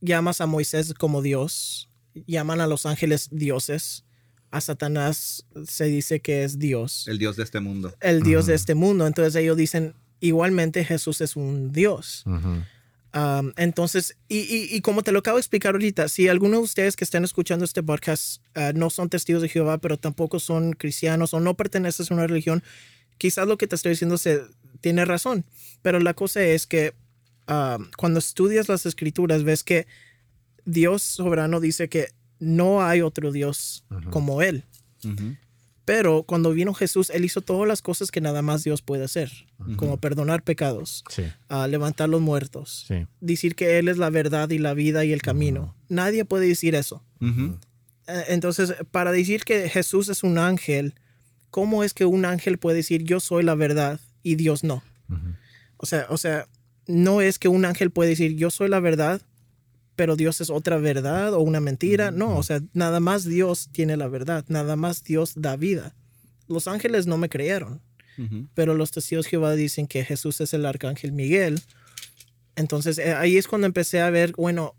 [0.00, 1.88] llamas a Moisés como Dios,
[2.26, 4.04] llaman a los ángeles dioses,
[4.50, 7.94] a Satanás se dice que es Dios, El Dios de este mundo.
[8.00, 9.06] el Dios de este mundo.
[9.06, 12.22] Entonces ellos dicen, igualmente Jesús es un Dios.
[12.26, 12.62] Ujú.
[13.16, 16.62] Um, entonces, y, y- y como te lo acabo de explicar ahorita, si alguno de
[16.64, 20.74] ustedes que están escuchando este podcast uh, no son testigos de Jehová, pero tampoco son
[20.74, 22.62] cristianos o no perteneces a una religión,
[23.16, 24.42] quizás lo que te estoy diciendo se,
[24.82, 25.46] tiene razón.
[25.80, 26.92] Pero la cosa es que
[27.48, 29.86] um, cuando estudias las escrituras, ves que
[30.66, 34.10] Dios soberano dice que no hay otro Dios Ujú.
[34.10, 34.64] como Él.
[35.04, 35.36] Ujú.
[35.86, 39.30] Pero cuando vino Jesús, Él hizo todas las cosas que nada más Dios puede hacer,
[39.76, 43.06] como perdonar pecados, Sí, uh, levantar los muertos, sí.
[43.20, 45.74] decir que Él es la verdad y la vida y el camino.
[45.88, 47.02] Nadie puede decir eso.
[47.20, 50.94] Eh, Entonces, para decir que Jesús es un ángel,
[51.50, 54.82] ¿cómo es que un ángel puede decir yo soy la verdad y Dios no?
[55.76, 56.48] O sea, o sea,
[56.88, 59.22] no es que un ángel puede decir yo soy la verdad,
[59.96, 62.10] pero Dios es otra verdad o una mentira.
[62.10, 65.94] No, o sea, nada más Dios tiene la verdad, nada más Dios da vida.
[66.48, 67.80] Los ángeles no me creyeron,
[68.54, 71.60] pero los testigos de Jehová dicen que Jesús es el arcángel Miguel.
[72.54, 74.74] Entonces eh, ahí es cuando empecé a ver, bueno,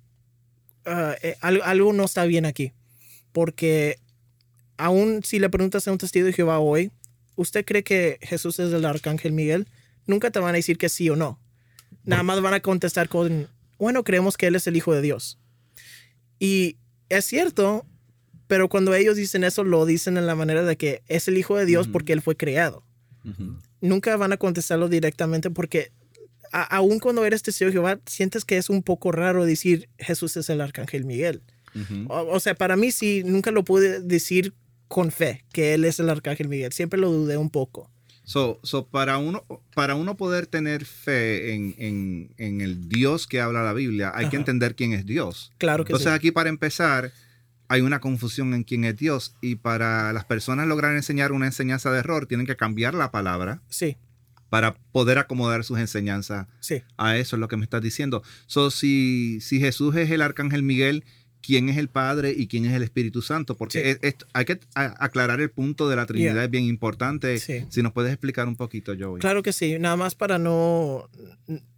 [0.85, 2.73] ah, eh, al- algo no está bien aquí,
[3.31, 3.99] porque
[4.77, 6.91] aún si le preguntas a un testigo de Jehová hoy,
[7.35, 9.67] ¿usted cree que Jesús es el arcángel Miguel?
[10.07, 11.39] Nunca te van a decir que sí o no.
[12.03, 15.39] Nada más van a contestar con bueno, creemos que Él es el Hijo de Dios.
[16.39, 16.77] Y
[17.09, 17.85] es cierto,
[18.47, 21.57] pero cuando ellos dicen eso, lo dicen en la manera de que es el Hijo
[21.57, 22.83] de Dios porque Él fue creado.
[23.81, 25.91] Nunca van a contestarlo directamente porque
[26.51, 30.49] aún cuando eres testigo de Jehová, sientes que es un poco raro decir Jesús es
[30.49, 31.43] el arcángel Miguel.
[32.07, 34.53] o, sea, para mí sí, nunca lo pude decir
[34.87, 36.71] con fe que Él es el arcángel Miguel.
[36.71, 37.91] Siempre lo dudé un poco.
[38.27, 43.39] So, so para, uno, para uno poder tener fe en, en, en el Dios que
[43.39, 45.53] habla la Biblia, hay que entender quién es Dios.
[45.57, 47.13] Claro que Entonces aquí para empezar,
[47.69, 51.89] hay una confusión en quién es Dios y para las personas lograr enseñar una enseñanza
[51.89, 53.61] de error, tienen que cambiar la palabra.
[53.69, 53.95] Sí.
[54.49, 56.83] Para poder acomodar sus enseñanzas sí.
[56.97, 58.23] a eso es lo que me estás diciendo.
[58.45, 61.05] So, si, si Jesús es el arcángel Miguel,
[61.47, 63.97] quién es el Padre y quién es el Espíritu Santo, porque
[64.33, 67.39] hay que aclarar el punto de la Trinidad, es bien importante.
[67.39, 69.21] Si nos puedes explicar un poquito, Joey.
[69.21, 71.09] Claro que sí, nada más para no,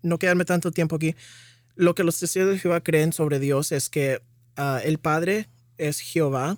[0.01, 1.15] no quedarme tanto tiempo aquí.
[1.75, 4.23] Lo que los testigos de Jehová creen sobre Dios es que
[4.57, 6.57] ah, el Padre es Jehová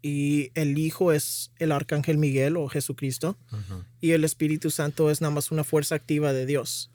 [0.00, 3.36] y el Hijo es el Arcángel Miguel o Jesucristo
[4.00, 6.90] y el Espíritu Santo es nada más una fuerza activa de Dios.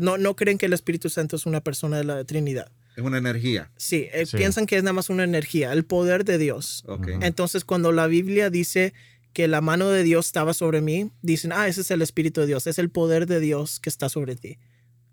[0.00, 2.72] no, no creen que el Espíritu Santo es una persona de la Trinidad.
[2.96, 3.70] Es una energía.
[3.76, 6.84] Sí, eh, piensan que es nada más una energía, el poder de Dios.
[7.20, 8.94] Entonces, cuando la Biblia dice
[9.32, 12.46] que la mano de Dios estaba sobre mí, dicen, ah, ese es el Espíritu de
[12.46, 14.58] Dios, es el poder de Dios que está sobre ti.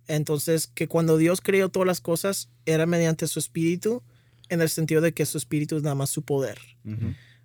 [0.08, 4.04] Entonces, que cuando Dios creó todas las cosas, era mediante su Espíritu,
[4.50, 6.60] en el sentido de que su Espíritu es nada más su poder.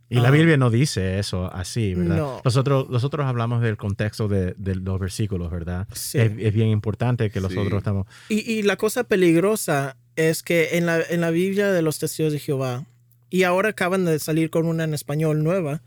[0.08, 0.30] Y la ah.
[0.30, 2.40] Biblia no dice eso así, ¿verdad?
[2.44, 5.88] Nosotros, nosotros hablamos del contexto de, los versículos, ¿verdad?
[5.92, 6.18] Sí.
[6.18, 8.06] Es, bien importante que nosotros estamos...
[8.28, 12.32] Y, y, la cosa peligrosa es que en la, en la Biblia de los testigos
[12.32, 12.86] de Jehová,
[13.30, 15.82] y ahora acaban de salir con una en español nueva,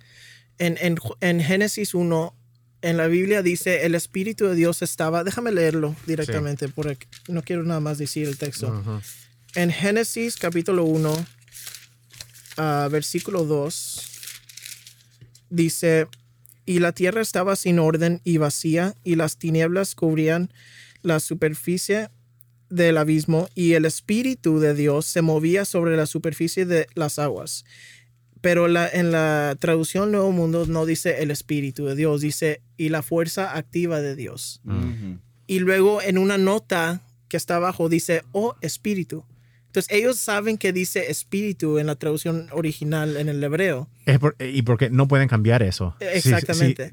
[0.59, 2.35] en, en, en Génesis 1,
[2.81, 7.63] en la Biblia dice, el Espíritu de Dios estaba, déjame leerlo directamente, porque no quiero
[7.63, 9.01] nada más decir el texto.
[9.55, 11.25] En Génesis capítulo 1,
[12.57, 14.11] ah, versículo 2,
[15.49, 16.07] dice,
[16.65, 20.53] y la tierra estaba sin orden y vacía, y las tinieblas cubrían
[21.01, 22.09] la superficie
[22.69, 27.65] del abismo y el Espíritu de Dios se movía sobre la superficie de las aguas.
[28.41, 32.89] Pero la, en la traducción Nuevo Mundo no dice el Espíritu de Dios, dice y
[32.89, 34.61] la fuerza activa de Dios.
[35.47, 39.25] Y luego en una nota que está abajo dice, oh Espíritu.
[39.69, 43.87] Entonces ellos saben que dice espíritu en la traducción original en el hebreo.
[44.39, 45.95] y porque no pueden cambiar eso.
[45.99, 46.91] Exactamente.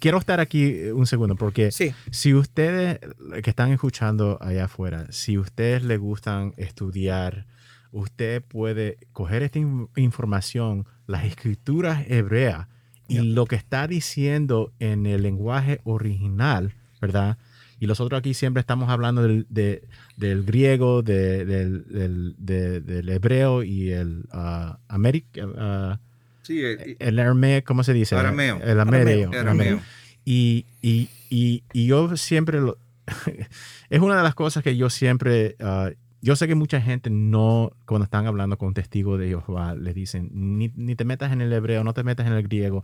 [0.00, 2.98] quiero estar aquí un segundo porque si ustedes
[3.44, 7.46] que están escuchando allá afuera, si ustedes les gustan estudiar,
[7.92, 9.60] usted puede coger esta
[9.94, 12.66] información, las escrituras hebreas
[13.06, 17.38] y lo que está diciendo en el lenguaje original, ¿verdad?
[17.78, 19.46] Y nosotros aquí siempre estamos hablando del,
[20.16, 24.76] del griego, del, del, hebreo y el uh,
[26.42, 28.16] sí, eh, el, arameo, ¿cómo se dice?
[28.16, 28.60] Arameo.
[28.62, 29.30] El arameo.
[29.32, 29.80] arameo.
[30.24, 32.78] Y, y, y, y, yo siempre lo...
[33.90, 35.56] es una de las cosas que yo siempre...
[35.60, 39.94] Uh, yo sé que mucha gente no, cuando están hablando con testigos de Jehová, les
[39.94, 42.82] dicen, ni, ni, te metas en el hebreo, no te metas en el griego.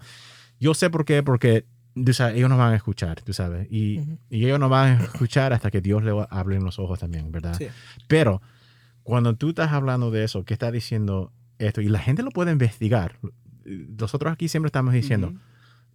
[0.61, 4.01] Yo sé por qué, porque ellos no van a escuchar, tú sabes, y,
[4.31, 7.31] y, ellos no van a escuchar hasta que Dios le hable en los ojos también,
[7.31, 7.59] ¿verdad?
[8.09, 8.41] Pero
[9.03, 11.81] cuando tú estás hablando de eso, ¿qué está diciendo esto?
[11.81, 13.19] Y la gente lo puede investigar.
[13.65, 15.35] Nosotros aquí siempre estamos diciendo,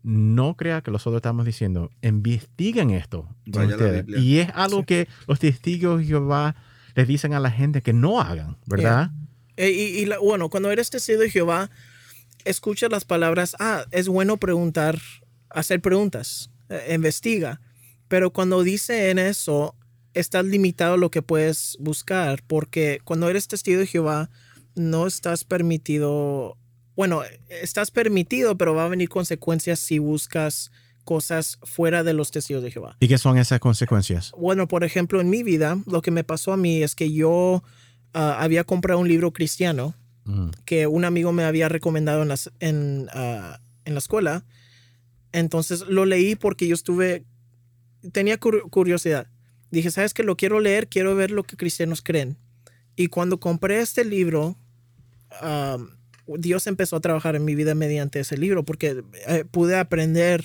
[0.04, 3.28] no crea que nosotros estamos diciendo, investiguen esto.
[3.46, 6.56] Y es algo que los testigos de Jehová
[6.96, 9.12] les dicen a la gente que no hagan, ¿verdad?
[9.56, 11.70] Eh, y, y bueno, cuando eres testigo de Jehová,
[12.46, 15.00] escucha las palabras, ah, es bueno preguntar
[15.58, 17.60] hacer preguntas, eh, investiga.
[18.08, 19.76] Pero cuando dice en eso,
[20.13, 24.30] estás limitado a lo que puedes buscar, porque cuando eres testigo de Jehová,
[24.76, 26.58] no estás permitido,
[26.96, 30.72] bueno, estás permitido, pero va a venir consecuencias si buscas
[31.04, 32.98] cosas fuera de los testigos de Jehová.
[33.00, 34.34] ¿Y qué son esas consecuencias?
[34.38, 37.63] Bueno, por ejemplo, en mi vida, lo que me pasó a mí es que yo
[38.13, 40.50] ah, había comprado un libro cristiano mm.
[40.65, 44.43] que un amigo me había recomendado en, las, en, ah, en la escuela
[45.32, 47.24] entonces lo leí porque yo estuve,
[48.12, 49.28] tenía curiosidad.
[49.72, 50.24] Dije, ¿sabes qué?
[50.24, 52.38] Lo quiero leer, quiero ver lo que cristianos creen.
[52.96, 54.56] Y cuando compré este libro,
[56.26, 60.44] Dios empezó a trabajar en mi vida mediante ese libro porque eh, pude aprender,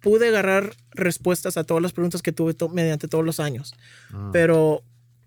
[0.00, 3.74] pude agarrar respuestas a todas las preguntas que tuve mediante todos los años.
[4.12, 4.30] Ah.
[4.32, 4.84] Pero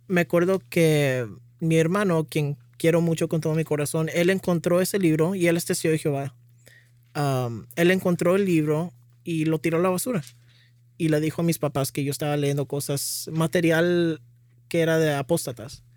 [0.07, 1.27] me acuerdo que
[1.59, 5.57] mi hermano, quien quiero mucho con todo mi corazón, él encontró ese libro y él
[5.57, 6.35] es testigo de Jehová
[7.13, 10.23] él encontró el libro y lo tiró a la basura.
[10.97, 14.21] Y le dijo a mis papás que yo estaba leyendo cosas, material
[14.69, 15.83] que era de apóstatas.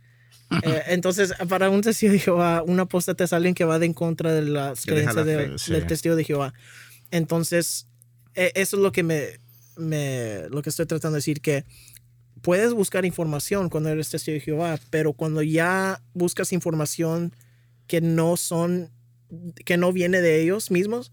[0.62, 3.92] Eh, entonces, para un testigo de Jehová, un apóstata es alguien que va de en
[3.92, 5.26] contra de las creencias
[5.66, 6.54] del testigo de Jehová.
[7.10, 7.88] Entonces,
[8.36, 9.40] e, eso es lo que me,
[9.76, 11.64] me, lo que estoy tratando de decir, que
[12.42, 17.34] puedes buscar información cuando eres testigo de Jehová, pero cuando ya buscas información
[17.86, 18.90] que no son,
[19.64, 21.12] que no viene de ellos mismos,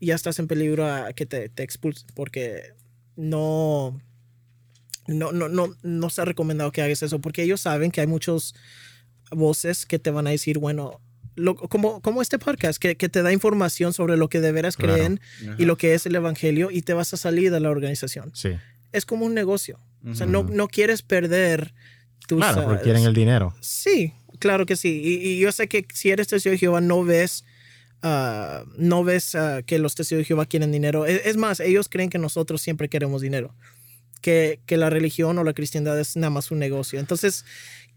[0.00, 2.74] ya estás en peligro a que te, te expulsen, porque
[3.16, 4.00] no,
[5.06, 8.06] no, no, no, no se ha recomendado que hagas eso, porque ellos saben que hay
[8.06, 8.54] muchos
[9.30, 11.00] voces que te van a decir, bueno,
[11.34, 14.76] lo, como, como este podcast, que, que, te da información sobre lo que de veras
[14.76, 15.20] creen
[15.56, 18.32] y lo que es el evangelio y te vas a salir de la organización.
[18.34, 18.50] Sí.
[18.92, 19.80] Es como un negocio.
[20.06, 21.72] O sea, no, no quieres perder
[22.26, 22.38] tus...
[22.38, 23.54] Claro, porque quieren el dinero.
[23.60, 25.00] Sí, claro que sí.
[25.02, 27.44] Y, y yo sé que si eres testigo de Jehová no ves...
[28.04, 31.06] Uh, no ves uh, que los testigos de Jehová quieren dinero.
[31.06, 33.54] Es, es, más, ellos creen que nosotros siempre queremos dinero.
[34.20, 37.00] Que, que, la religión o la cristiandad es nada más un negocio.
[37.00, 37.44] Entonces,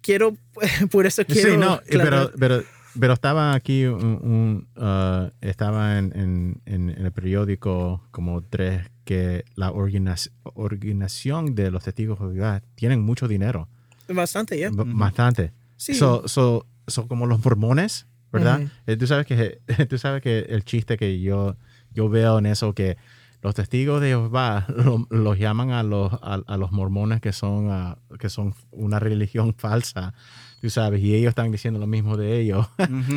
[0.01, 0.37] quiero,
[0.91, 1.51] por eso quiero...
[1.51, 2.63] Sí, no, pero, pero
[2.99, 11.55] pero estaba aquí, un, uh, estaba en, en, el periódico como tres que la organización
[11.55, 13.67] de los testigos de Jehová tienen mucho dinero.
[14.07, 14.69] Bastante, ya.
[14.71, 15.51] Bastante.
[15.77, 15.93] Sí.
[15.93, 16.65] Son so,
[17.07, 18.61] como los mormones, ¿verdad?
[18.87, 21.57] Eh, tú, sabes que, tú sabes que el chiste que yo,
[21.91, 22.97] yo veo en eso, que
[23.41, 24.65] los testigos de Jehová
[25.09, 30.13] los llaman a los, a, los mormones que son, uh, que son una religión falsa
[30.61, 32.65] tú sabes, y ellos están diciendo lo mismo de ellos.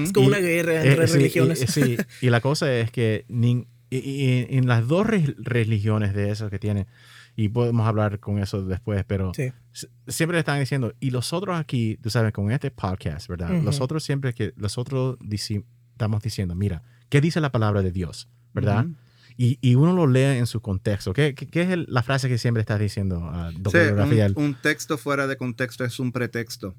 [0.04, 1.60] Es como una guerra entre eh, religiones.
[1.60, 6.86] Sí, y la cosa es que en las dos religiones de esas que tienen,
[7.36, 9.32] y podemos hablar con eso después, pero
[10.06, 13.62] siempre le están diciendo, y los otros aquí, tú sabes, con este podcast, ¿verdad?
[13.62, 18.28] Los otros siempre que, los otros estamos diciendo, mira, ¿qué dice la palabra de Dios?
[18.52, 18.86] ¿Verdad?
[19.40, 21.12] Y, y, uno lo lee en su contexto.
[21.12, 24.32] ¿Qué, qué, es la frase que siempre estás diciendo, uh, doctor Rafael?
[24.34, 26.74] Un, texto fuera de contexto es un pretexto.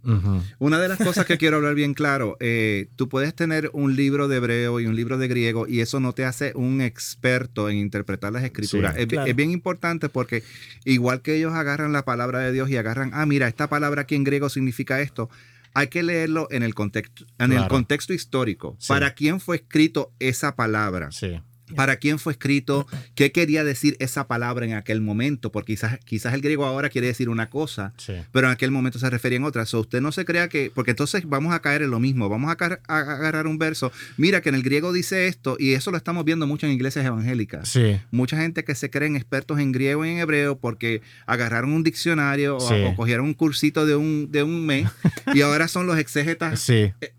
[0.58, 4.28] Una de las cosas que quiero hablar bien claro, eh, tú puedes tener un libro
[4.28, 7.78] de hebreo y un libro de griego y eso no te hace un experto en
[7.78, 8.94] interpretar las escrituras.
[8.98, 10.44] es, es, bien importante porque
[10.84, 14.16] igual que ellos agarran la palabra de Dios y agarran, ah, mira, esta palabra aquí
[14.16, 15.30] en griego significa esto,
[15.74, 18.78] hay que leerlo en el contexto, en el contexto histórico.
[18.86, 21.10] ¿Para quién fue escrito esa palabra?
[21.14, 21.40] Sí
[21.76, 26.34] para quién fue escrito, qué quería decir esa palabra en aquel momento, porque quizás, quizás
[26.34, 27.94] el griego ahora quiere decir una cosa,
[28.32, 29.66] pero en aquel momento se refería en otra.
[29.66, 32.50] So, usted no se crea que, porque entonces vamos a caer en lo mismo, vamos
[32.50, 36.26] a, agarrar un verso, mira que en el griego dice esto, y eso lo estamos
[36.26, 37.78] viendo mucho en iglesias evangélicas.
[38.12, 42.58] Mucha gente que se creen expertos en griego y en hebreo porque agarraron un diccionario
[42.58, 44.90] o, cogieron un cursito de un, de un mes
[45.34, 46.60] y ahora son los exégetas.
[46.70, 46.94] Sí.
[47.02, 47.14] Eh,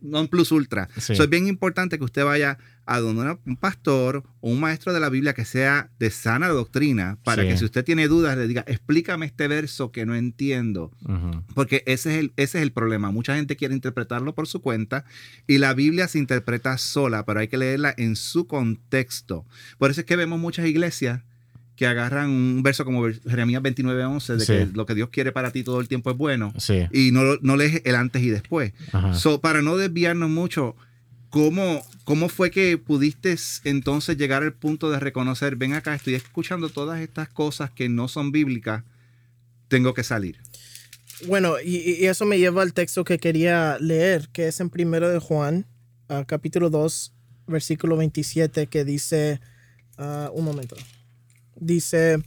[0.00, 0.88] non plus ultra.
[0.96, 2.58] es bien importante que usted vaya
[2.90, 7.18] a donde un pastor o un maestro de la Biblia que sea de sana doctrina
[7.22, 10.90] para que si usted tiene dudas le diga, explícame este verso que no entiendo.
[11.54, 13.12] Porque ese es, el, ese es el problema.
[13.12, 15.04] Mucha gente quiere interpretarlo por su cuenta
[15.46, 19.46] y la Biblia se interpreta sola, pero hay que leerla en su contexto.
[19.78, 21.20] Por eso es que vemos muchas iglesias
[21.76, 25.52] que agarran un verso como Jeremías 29, 11, de que lo que Dios quiere para
[25.52, 26.52] ti todo el tiempo es bueno,
[26.92, 28.72] y no, no lees el antes y después.
[29.14, 30.74] So, para no desviarnos mucho,
[31.30, 36.68] ¿cómo, ¿cómo fue que pudiste entonces llegar al punto de reconocer, ven acá, estoy escuchando
[36.68, 38.84] todas estas cosas que no son bíblicas,
[39.68, 40.38] tengo que salir?
[41.26, 45.18] Bueno, y, eso me lleva al texto que quería leer, que es en primero de
[45.18, 45.66] Juan,
[46.08, 47.12] uh, capítulo 2,
[47.46, 49.40] versículo 27, que dice,
[49.98, 50.76] uh, un momento
[51.60, 52.22] dice,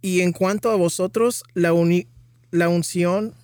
[0.00, 1.72] y en cuanto a vosotros, la,
[2.50, 3.34] la unción,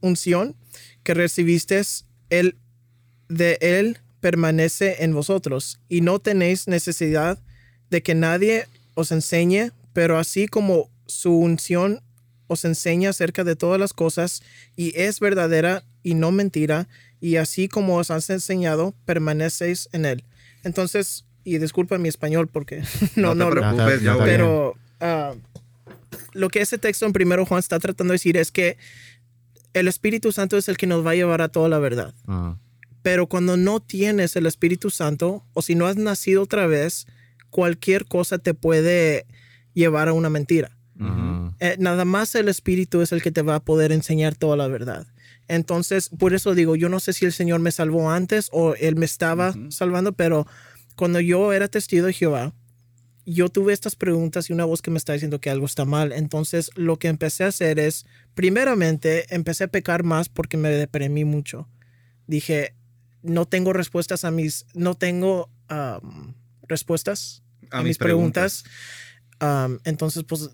[0.00, 0.56] unción
[1.02, 1.82] que recibiste,
[2.30, 2.56] el,
[3.28, 7.38] de él permanece en vosotros, y no tenéis necesidad
[7.90, 12.02] de que nadie os enseñe, pero así como su unción
[12.48, 14.42] os enseña acerca de todas las cosas,
[14.76, 16.88] y es verdadera y no mentira,
[17.20, 20.24] y así como os has enseñado, permanecéis en él.
[20.64, 22.82] Entonces, y disculpa mi español porque
[23.16, 23.86] no, no, no,
[24.24, 25.36] pero uh,
[26.32, 28.76] lo que ese texto en primero Juan está tratando de decir es que
[29.72, 32.14] el Espíritu Santo es el que nos va a llevar a toda la verdad.
[33.02, 37.06] Pero cuando no tienes el Espíritu Santo o si no has nacido otra vez,
[37.50, 39.26] cualquier cosa te puede
[39.74, 40.76] llevar a una mentira.
[41.60, 44.68] Eh, nada más el Espíritu es el que te va a poder enseñar toda la
[44.68, 45.06] verdad.
[45.48, 48.96] Entonces, por eso digo, yo no sé si el Señor me salvó antes o Él
[48.96, 50.46] me estaba salvando, pero
[50.94, 52.52] cuando yo era testigo de Jehová,
[53.34, 56.12] yo tuve estas preguntas y una voz que me está diciendo que algo está mal.
[56.12, 61.24] Entonces, lo que empecé a hacer es, primeramente, empecé a pecar más porque me deprimí
[61.24, 61.68] mucho.
[62.26, 62.74] Dije,
[63.22, 65.50] no tengo respuestas a mis, no tengo
[66.66, 68.64] respuestas a, mis preguntas.
[69.84, 70.48] entonces, pues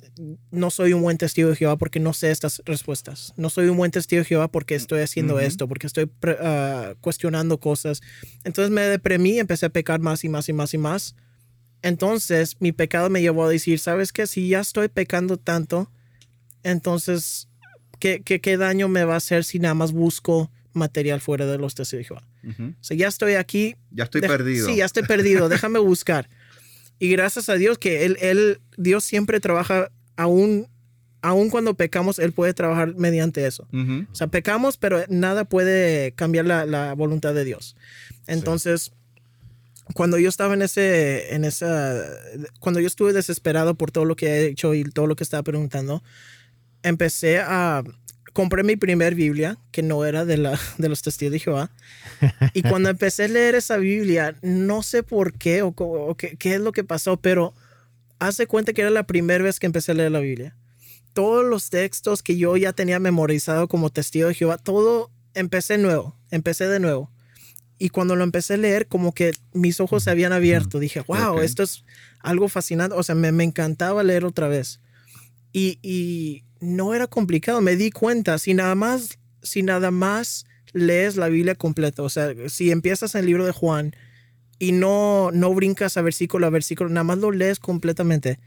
[0.51, 3.35] no soy un buen testigo de Jehová porque no sé estas respuestas.
[3.37, 6.11] No soy un buen testigo de Jehová porque estoy haciendo esto, porque estoy
[6.41, 8.01] ah, cuestionando cosas.
[8.43, 11.15] Entonces me deprimí, empecé a pecar más y más y más y más.
[11.85, 14.27] Entonces mi pecado me llevó a decir, ¿sabes qué?
[14.27, 15.91] Si ya estoy pecando tanto,
[16.63, 17.47] entonces,
[17.99, 21.75] ¿qué, qué, daño me va a hacer si nada más busco material fuera de los
[21.75, 22.27] testigos de Jehová?
[22.59, 23.77] O sea, ya estoy aquí.
[23.91, 24.67] Ya estoy perdido.
[24.67, 25.51] Sí, ya estoy perdido.
[25.51, 26.31] Déjame buscar.
[26.99, 30.69] Y gracias a Dios que él, él, Dios siempre trabaja aún,
[31.21, 33.69] aún cuando pecamos, Él puede trabajar mediante eso.
[34.11, 37.77] O sea, pecamos, pero nada puede cambiar la, la voluntad de Dios.
[38.27, 38.93] Entonces,
[39.93, 42.05] cuando yo estaba en ese, en esa,
[42.59, 45.43] cuando yo estuve desesperado por todo lo que he hecho y todo lo que estaba
[45.43, 46.03] preguntando,
[46.83, 47.85] empecé a,
[48.33, 51.71] compré mi primer Biblia, que no era de, la, de los testigos de Jehová.
[52.55, 55.75] Y cuando empecé a leer esa Biblia, no sé por qué o,
[56.17, 57.53] qué, qué, es lo que pasó, pero
[58.19, 60.57] hace cuenta que era la primera vez que empecé a leer la Biblia.
[61.13, 66.17] Todos los textos que yo ya tenía memorizado como testigo de Jehová, todo empecé nuevo,
[66.31, 67.11] empecé de nuevo.
[67.79, 70.79] Y cuando lo empecé a leer, como que mis ojos se habían abierto.
[70.79, 71.85] Dije, wow, esto es
[72.21, 72.97] algo fascinante.
[72.97, 74.81] O sea, me, me encantaba leer otra vez.
[75.53, 77.61] Y, y no era complicado.
[77.61, 82.33] Me di cuenta, si nada más, si nada más lees la Biblia completa, o sea,
[82.49, 83.95] si empiezas en el libro de Juan
[84.59, 88.41] y no, no brincas a versículo a versículo, nada más lo lees completamente.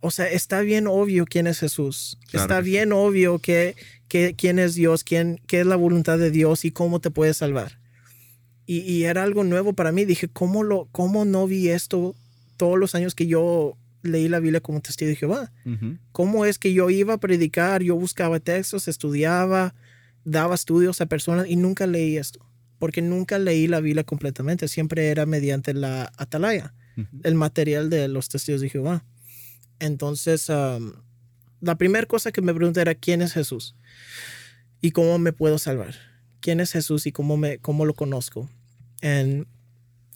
[0.00, 2.18] O sea, está bien obvio quién es Jesús.
[2.32, 3.74] está bien obvio que,
[4.08, 7.32] que, quién es Dios, quién, qué es la voluntad de Dios y cómo te puede
[7.32, 7.78] salvar.
[8.66, 10.04] Y, y, era algo nuevo para mí.
[10.04, 12.14] Dije, ¿cómo, lo, ¿cómo no vi esto
[12.56, 15.50] todos los años que yo leí la Biblia como testigo de Jehová.
[16.12, 17.82] ¿Cómo es que yo iba a predicar?
[17.82, 19.74] Yo buscaba textos, estudiaba,
[20.24, 22.46] daba estudios a personas y nunca leí esto.
[22.78, 24.68] Porque nunca leí la Biblia completamente.
[24.68, 26.74] Siempre era mediante la atalaya,
[27.22, 29.04] el material de los testigos de Jehová.
[29.80, 33.74] Entonces, la primera cosa que me pregunté era, ¿quién es Jesús?
[34.80, 35.94] ¿Y cómo me puedo salvar?
[36.44, 38.50] ¿Quién es Jesús y cómo, me, cómo lo conozco?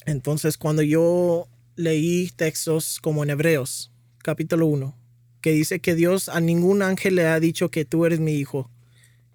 [0.05, 4.95] entonces, cuando yo leí textos como en Hebreos, capítulo 1,
[5.41, 8.71] que dice que Dios a ningún ángel le ha dicho que tú eres mi hijo.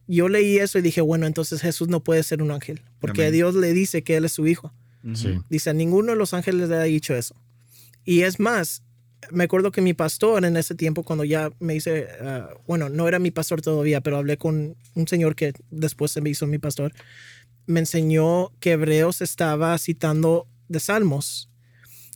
[0.08, 3.56] Yo leí eso y dije, bueno, entonces Jesús no puede ser un ángel, porque Dios
[3.56, 4.71] le dice que Él es su hijo.
[5.49, 7.36] Dice, a ninguno de los ángeles le ha dicho eso.
[8.06, 8.84] Y es más,
[9.31, 13.07] me acuerdo que mi pastor en ese tiempo, cuando ya me hice, ah, bueno, no
[13.07, 16.57] era mi pastor todavía, pero hablé con un señor que después se me hizo mi
[16.57, 16.93] pastor,
[17.65, 21.49] me enseñó que Hebreos estaba citando de Salmos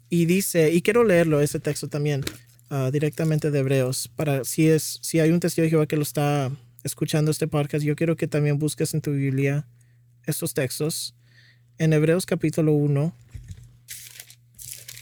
[0.10, 2.24] y dice, y quiero leerlo, ese texto también,
[2.70, 6.04] ah, directamente de Hebreos, para si, es, si hay un testigo de Jehová que lo
[6.04, 6.52] está
[6.84, 9.68] escuchando este podcast, yo quiero que también busques en tu Biblia
[10.26, 11.16] estos textos.
[11.78, 13.14] En Hebreos capítulo 1,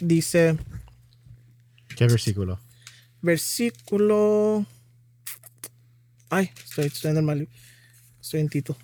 [0.01, 0.57] dice...
[1.95, 2.59] ¿Qué versículo?
[3.21, 4.65] Versículo...
[6.29, 7.47] Ay, estoy, estoy en el mal...
[8.21, 8.75] Estoy en Tito.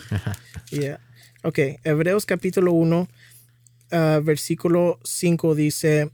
[0.70, 1.00] yeah.
[1.42, 3.08] Ok, Hebreos capítulo 1,
[3.90, 6.10] Ah, versículo 5 dice,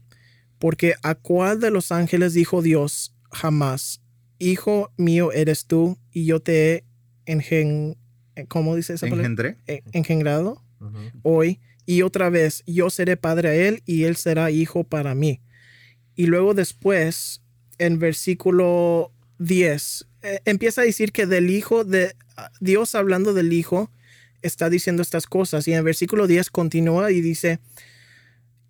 [0.59, 4.01] porque a cuál de los ángeles dijo Dios jamás,
[4.37, 6.83] Hijo mío eres tú y yo te he
[7.25, 7.97] engen
[8.49, 9.55] ¿cómo dice esa palabra?
[9.65, 10.61] E, engendrado
[11.23, 15.39] hoy y otra vez yo seré padre a él y él será hijo para mí.
[16.15, 17.41] Y luego después,
[17.77, 22.15] en versículo 10, eh, empieza a decir que del hijo de
[22.59, 23.91] Dios hablando del hijo,
[24.41, 25.67] está diciendo estas cosas.
[25.67, 27.59] Y en el versículo 10 continúa y dice,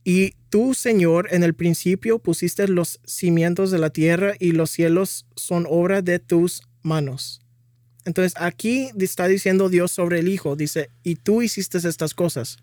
[0.04, 5.26] y tú, Señor, en el principio pusiste los cimientos de la tierra y los cielos
[5.36, 7.42] son obra de tus manos.
[8.06, 12.58] Entonces aquí está diciendo Dios sobre el Hijo, dice, y tú hiciste estas cosas.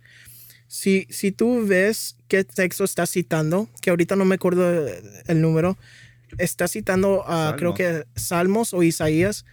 [0.72, 4.64] Si, si tú ves qué texto está citando, que ahorita no me acuerdo
[5.26, 5.76] el número,
[6.38, 9.44] está citando, a creo que Salmos o Isaías,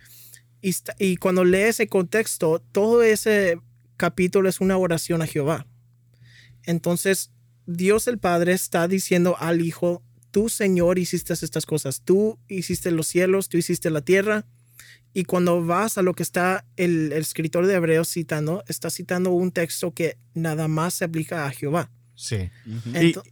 [0.62, 3.60] y, cuando lees ese contexto, todo ese
[3.98, 5.68] capítulo es una oración a Jehová.
[6.64, 7.32] Entonces,
[7.66, 10.02] Dios el Padre está diciendo al Hijo,
[10.32, 14.46] tú Señor hiciste estas cosas, tú hiciste los cielos, tú hiciste la tierra.
[15.14, 19.52] Y cuando vas a lo que está el, escritor de Hebreos citando, está citando un
[19.52, 21.90] texto que nada más se aplica a Jehová.
[22.16, 22.50] Sí.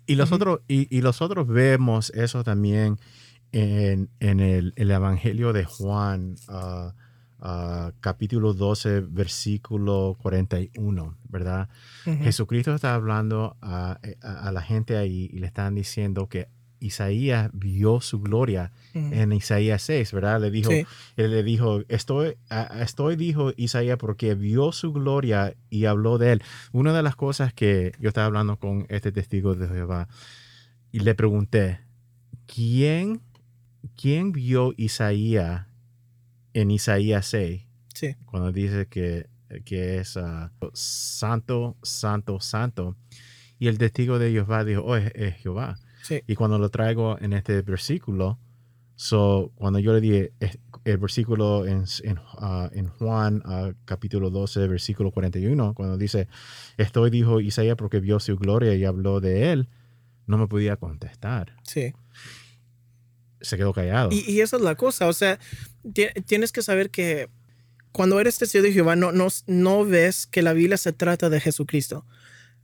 [0.05, 2.99] y, los otros, y, los otros vemos eso también
[3.51, 6.35] en, el, Evangelio de Juan.
[6.47, 6.91] Uh,
[7.99, 11.69] capítulo 12, versículo 41, ¿verdad?
[12.03, 13.99] Jesucristo está hablando a,
[14.51, 16.47] la gente ahí y le están diciendo que
[16.79, 20.41] Isaías vio su gloria en Isaías 6, ¿verdad?
[20.41, 22.37] Le dijo, él le dijo, estoy,
[22.79, 26.43] estoy, dijo Isaías, porque vio su gloria y habló de él.
[26.71, 30.07] Una de las cosas que yo estaba hablando con este testigo de Jehová
[30.91, 31.79] y le pregunté,
[32.45, 33.21] ¿quién,
[33.95, 35.67] ¿quién vio Isaías
[36.53, 37.63] en Isaías 6?
[37.93, 38.15] Sí.
[38.25, 39.27] Cuando dice que,
[39.65, 42.95] que es uh, santo, santo, santo.
[43.59, 45.77] Y el testigo de Jehová dijo, oh, es, es Jehová.
[46.07, 46.21] Sí.
[46.27, 48.39] Y cuando lo traigo en este versículo,
[48.95, 50.31] so, cuando yo le dije
[50.85, 56.27] el versículo en, en, ah, en Juan ah, capítulo 12, versículo 41, cuando dice,
[56.77, 59.67] estoy, dijo Isaías, porque vio su gloria y habló de él,
[60.27, 61.55] no me podía contestar.
[61.63, 61.93] Sí.
[63.41, 64.09] Se quedó callado.
[64.11, 65.39] Y, y esa es la cosa, o sea,
[65.93, 67.29] ti- tienes que saber que
[67.91, 71.39] cuando eres testigo de Jehová no, no, no ves que la Biblia se trata de
[71.39, 72.05] Jesucristo.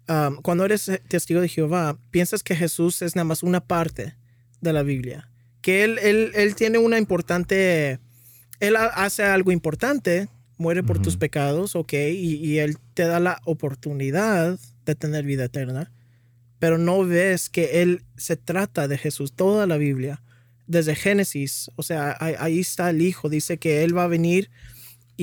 [0.10, 4.16] Um, cuando eres testigo de Jehová, piensas que Jesús es nada más una parte
[4.60, 5.30] de la Biblia.
[5.62, 7.99] Que él, él, él tiene una importante,
[8.60, 10.28] él ha- hace algo importante,
[10.58, 15.45] muere por tus pecados, ok, y, y él te da la oportunidad de tener vida
[15.45, 15.91] eterna,
[16.60, 20.22] pero no ves que él se trata de Jesús, toda la Biblia
[20.68, 24.49] desde Génesis, o sea, ahí está el Hijo, dice que Él va a venir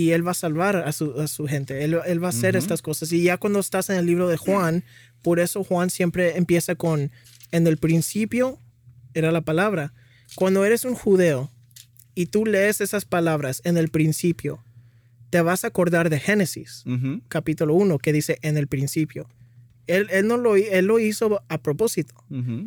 [0.00, 2.54] y Él va a salvar a su, a su gente, él, él va a hacer
[2.56, 3.12] estas cosas.
[3.12, 4.84] Y ya cuando estás en el libro de Juan,
[5.22, 7.10] por eso Juan siempre empieza con,
[7.52, 8.58] en el principio
[9.14, 9.92] era la palabra.
[10.36, 11.50] Cuando eres un judeo
[12.14, 14.62] y tú lees esas palabras en el principio,
[15.30, 16.82] te vas a acordar de Génesis
[17.28, 19.28] capítulo 1 que dice en el principio.
[19.86, 22.14] Él, él no lo, él lo hizo a propósito.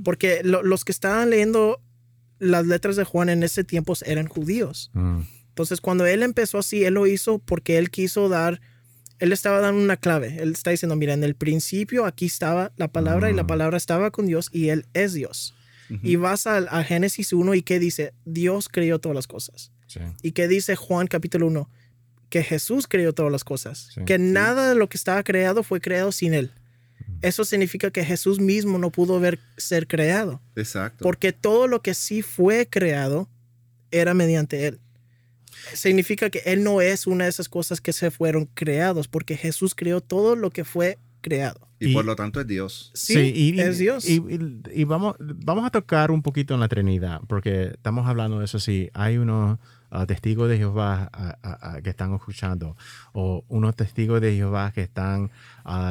[0.03, 1.79] Porque lo- los que estaban leyendo
[2.39, 4.91] las letras de Juan en ese tiempo eran judíos.
[4.93, 5.19] Mm,
[5.54, 8.60] Entonces, cuando él empezó así, él lo hizo porque él quiso dar,
[9.20, 10.38] él estaba dando una clave.
[10.41, 13.47] Él está diciendo, mira, en el principio aquí estaba la palabra y la Mm.
[13.47, 15.54] palabra estaba con Dios y él es Dios.
[16.01, 18.14] Y vas a, a Génesis 1 y ¿qué dice?
[18.26, 19.72] Dios creó todas las cosas.
[19.86, 19.99] sí.
[20.24, 21.70] ¿Y qué dice Juan capítulo 1?
[22.30, 23.89] Que Jesús creó todas las cosas.
[23.93, 24.01] Sí.
[24.06, 26.51] que nada de lo que estaba creado fue creado sin él.
[27.22, 30.41] Eso significa que Jesús mismo no pudo ver ser creado.
[30.56, 31.04] Exacto.
[31.04, 33.30] Porque todo lo que sí fue creado
[33.91, 34.80] era mediante Él.
[35.74, 39.76] Significa que Él no es una de esas cosas que se fueron creados, porque Jesús
[39.76, 41.68] creó todo lo que fue creado.
[41.80, 42.91] y, y- por lo tanto es Dios.
[42.93, 44.07] Sí, y, es Dios.
[44.09, 48.39] Y, y- y vamos, vamos a tocar un poquito en la Trinidad, porque estamos hablando
[48.39, 48.59] de eso.
[48.59, 49.57] Sí, hay unos
[49.89, 52.76] ah, testigos de Jehová ah, ah, que están escuchando,
[53.14, 55.32] o unos testigos de Jehová que están,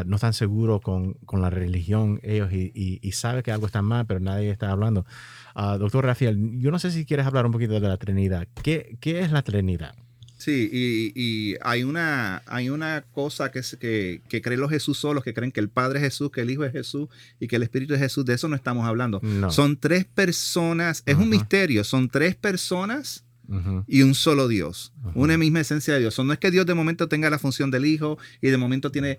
[0.07, 3.81] no están seguros con, con la religión ellos y, y, y saben que algo está
[3.83, 5.07] mal, pero nadie está hablando.
[5.55, 8.49] Ah, doctor Rafael, yo no sé si quieres hablar un poquito de la Trinidad.
[8.63, 9.95] ¿Qué, qué es la Trinidad?
[10.43, 14.99] Sí, y, y hay, una, hay una cosa que, es, que, que creen los Jesús
[14.99, 17.55] solos, que creen que el Padre es Jesús, que el Hijo es Jesús y que
[17.55, 18.25] el Espíritu es Jesús.
[18.25, 19.21] De eso no estamos hablando.
[19.23, 19.53] No.
[19.53, 25.39] Son tres personas, es un misterio, son tres personas Ujú, y un solo Dios, una
[25.39, 26.19] misma esencia de Dios.
[26.19, 29.19] No es que Dios de momento tenga la función del Hijo y de momento tiene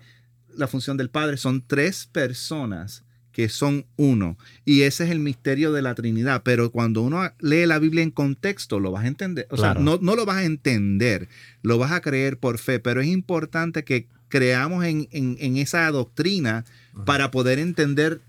[0.54, 3.02] la función del Padre, son tres personas
[3.34, 4.38] que son uno.
[4.64, 6.42] Y ese es el misterio de la Trinidad.
[6.44, 9.46] Pero cuando uno lee la Biblia en contexto, lo vas a entender.
[9.50, 9.80] O Claro.
[9.80, 11.28] sea, no, no lo vas a entender,
[11.62, 12.78] lo vas a creer por fe.
[12.78, 16.64] Pero es importante que creamos en, en- en esa doctrina
[17.04, 18.20] para poder entender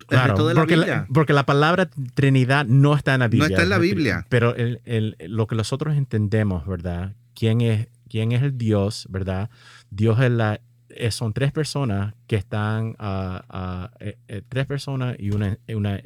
[0.00, 3.48] el Claro, la porque, la, porque la palabra Trinidad no está en la Biblia.
[3.48, 4.26] está en la Biblia.
[4.28, 7.14] Pero el- el- lo que nosotros entendemos, ¿verdad?
[7.34, 9.48] ¿Quién es, quién es el Dios, ¿verdad?
[9.90, 10.60] Dios es la,
[10.94, 12.96] eh, son tres personas que están,
[14.00, 16.00] eh, tres personas y una, una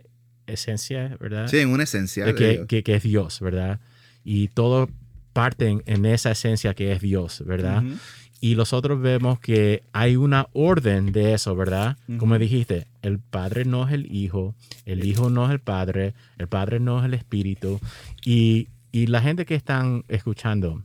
[0.46, 1.48] esencia, ¿verdad?
[1.48, 2.24] sí, en una esencia.
[2.24, 3.80] De que, que- que es Dios, ¿verdad?
[4.24, 4.88] Y todo
[5.32, 7.82] parten en esa esencia que es Dios, ¿verdad?
[8.40, 11.96] Y nosotros vemos que hay una orden de eso, ¿verdad?
[12.18, 14.54] Como dijiste, el Padre no es el Hijo,
[14.84, 17.80] el Hijo no es el Padre, el Padre no es el Espíritu.
[18.22, 20.82] Y, y la gente que están escuchando,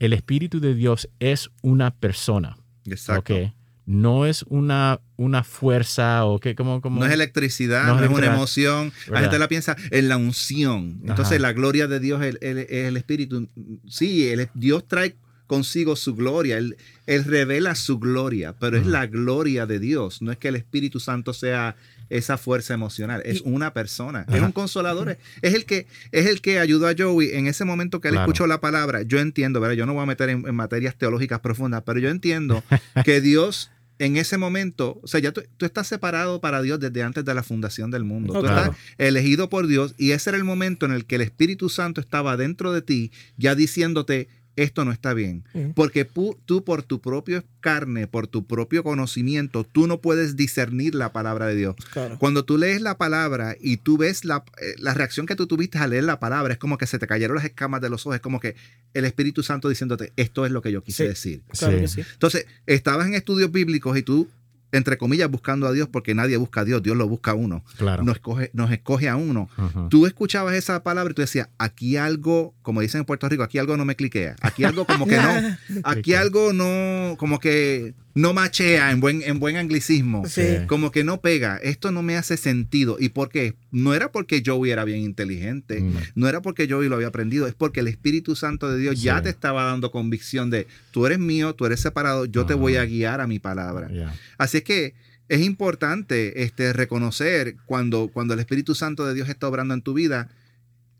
[0.00, 2.56] el Espíritu de Dios es una persona,
[2.86, 3.34] Exacto.
[3.34, 3.52] ¿ok?
[3.84, 6.80] No es una, una fuerza o que como...
[6.80, 8.92] como No es electricidad, No no, es una emoción.
[9.06, 9.20] La ¿Verdad?
[9.22, 11.00] gente la piensa en la unción.
[11.02, 11.42] Entonces, Ajá.
[11.42, 13.48] la gloria de Dios es el, el- el Espíritu.
[13.88, 15.16] Sí, el- Dios trae
[15.48, 16.58] consigo su gloria.
[16.58, 16.76] Él,
[17.06, 20.22] él revela su gloria, pero es la gloria de Dios.
[20.22, 21.74] No es que el Espíritu Santo sea
[22.10, 23.22] esa fuerza emocional.
[23.24, 24.26] Es Y- una persona.
[24.32, 25.10] Es un consolador.
[25.10, 28.14] Es- Es el que es el que ayudó a Joey en ese momento que él
[28.14, 28.26] Claro.
[28.30, 29.02] escuchó la palabra.
[29.02, 29.76] Yo entiendo, ¿verdad?
[29.76, 32.62] Yo no voy a meter en, en materias teológicas profundas, pero yo entiendo
[33.04, 37.04] que Dios en ese momento, o sea, ya tú, tú estás separado para Dios desde
[37.04, 38.32] antes de la fundación del mundo.
[38.32, 41.68] Tú estás elegido por Dios y ese era el momento en el que el Espíritu
[41.68, 45.44] Santo estaba dentro de ti, ya diciéndote, esto no está bien.
[45.54, 45.70] Mm.
[45.70, 50.94] Porque pu- tú por tu propio carne, por tu propio conocimiento, tú no puedes discernir
[50.94, 51.74] la palabra de Dios.
[51.92, 52.18] Claro.
[52.18, 55.78] Cuando tú lees la palabra y tú ves la, eh, la reacción que tú tuviste
[55.78, 58.16] al leer la palabra, es como que se te cayeron las escamas de los ojos,
[58.16, 58.54] es como que
[58.94, 61.08] el Espíritu Santo diciéndote, esto es lo que yo quise Sí.
[61.08, 61.42] decir.
[61.58, 61.80] Claro Sí.
[61.80, 62.00] que sí.
[62.12, 64.28] Entonces, estabas en estudios bíblicos y tú
[64.72, 67.62] entre comillas, buscando a Dios porque nadie busca a Dios, Dios lo busca a uno.
[67.76, 68.02] Claro.
[68.02, 69.48] Nos escoge, nos escoge a uno.
[69.90, 73.58] Tú escuchabas esa palabra y tú decías, aquí algo, como dicen en Puerto Rico, aquí
[73.58, 74.36] algo no me cliquea.
[74.40, 75.16] Aquí algo como que
[75.70, 80.26] no, aquí algo no, como que no machea en buen, en buen anglicismo.
[80.26, 80.42] Sí.
[80.66, 81.56] Como que no pega.
[81.56, 82.96] Esto no me hace sentido.
[83.00, 83.54] ¿Y por qué?
[83.70, 85.80] No era porque Joey era bien inteligente.
[85.80, 86.00] No.
[86.14, 87.46] No era porque Joey lo había aprendido.
[87.46, 91.18] Es porque el Espíritu Santo de Dios ya te estaba dando convicción de, tú eres
[91.18, 93.90] mío, tú eres separado, yo te voy a guiar a mi palabra.
[94.38, 94.94] Así es que
[95.28, 99.94] es importante este, reconocer cuando, cuando el Espíritu Santo de Dios está obrando en tu
[99.94, 100.28] vida,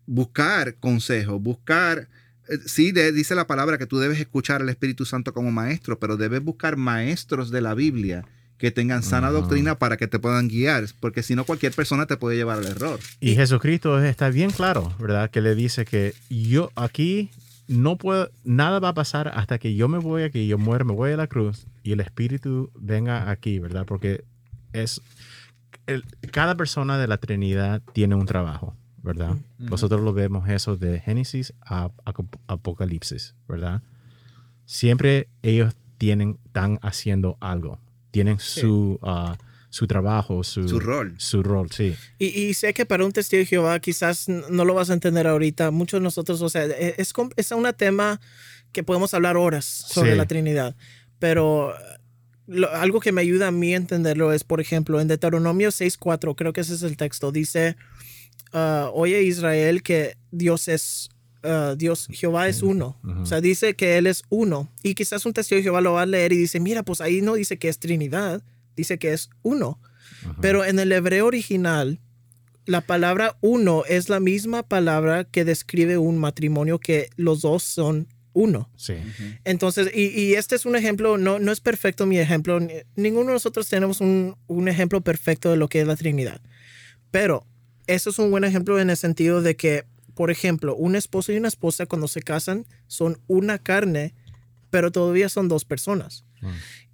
[0.05, 2.07] buscar consejos, buscar...
[2.49, 5.99] eh, Sí, de- dice la palabra que tú debes escuchar al Espíritu Santo como maestro,
[5.99, 8.25] pero debes buscar maestros de la Biblia
[8.57, 12.15] que tengan sana doctrina para que te puedan guiar, porque si no cualquier persona te
[12.15, 12.97] puede llevar al error.
[13.19, 15.29] Y Jesucristo está bien claro, ¿verdad?
[15.31, 17.29] Que le dice que yo aquí
[17.67, 20.93] no puedo, nada va a pasar hasta que yo me voy aquí, yo muero, me
[20.93, 23.85] voy a la cruz y el Espíritu venga aquí, ¿verdad?
[23.85, 24.23] Porque
[24.71, 25.01] es,
[25.87, 29.35] el- cada persona de la Trinidad tiene un trabajo, ¿verdad?
[29.59, 32.13] Nosotros lo vemos eso de Génesis a, a
[32.47, 33.81] Apocalipsis, ¿verdad?
[34.65, 37.79] Siempre ellos tienen, están haciendo algo,
[38.11, 39.37] tienen su, ah,
[39.69, 41.15] su trabajo, su, Su rol.
[41.17, 41.95] Su rol, sí.
[42.17, 45.27] Y, y sé que para un testigo de Jehová quizás no lo vas a entender
[45.27, 45.71] ahorita.
[45.71, 48.21] Muchos de nosotros, o sea, e- es, es un tema
[48.71, 50.17] que podemos hablar horas sobre Sí.
[50.17, 50.75] la Trinidad.
[51.19, 51.73] Pero
[52.47, 56.35] lo- algo que me ayuda a mí a entenderlo es, por ejemplo, en Deuteronomio 6.4,
[56.35, 57.75] creo que ese es el texto, dice,
[58.53, 61.09] ah, oye Israel que Dios es,
[61.43, 62.97] ah, Dios, Jehová es uno.
[63.03, 64.69] O sea, dice que Él es uno.
[64.83, 67.21] Y quizás un testigo de Jehová lo va a leer y dice, mira, pues ahí
[67.21, 68.43] no dice que es Trinidad,
[68.75, 69.79] dice que es uno.
[70.41, 71.99] Pero en el hebreo original,
[72.65, 78.07] la palabra uno es la misma palabra que describe un matrimonio que los dos son
[78.31, 78.69] uno.
[78.77, 78.93] Sí.
[79.43, 83.27] Entonces, y, y este es un ejemplo, no, no es perfecto mi ejemplo, ni- ninguno
[83.27, 86.41] de nosotros tenemos un, un ejemplo perfecto de lo que es la Trinidad.
[87.11, 87.45] Pero
[87.87, 91.37] eso es un buen ejemplo en el sentido de que, por ejemplo, un esposo y
[91.37, 94.13] una esposa cuando se casan son una carne,
[94.69, 96.25] pero todavía son dos personas.
[96.41, 96.47] Mm.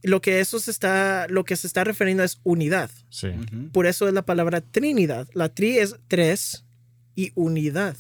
[0.04, 2.90] Lo que eso se está, lo que se está refiriendo es unidad.
[3.10, 3.30] Sí.
[3.74, 5.28] Por eso es la palabra Trinidad.
[5.34, 6.64] La tri es tres
[7.16, 7.98] y unidad.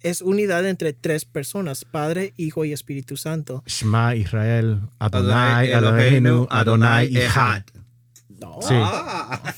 [0.00, 3.62] Es unidad entre tres personas, Padre, Hijo y Espíritu Santo.
[3.66, 7.64] Shema Israel, Adonai, Eloheinu, Adonai, Echad.
[8.40, 8.58] No.
[8.60, 8.74] Sí.
[8.76, 9.54] Ah.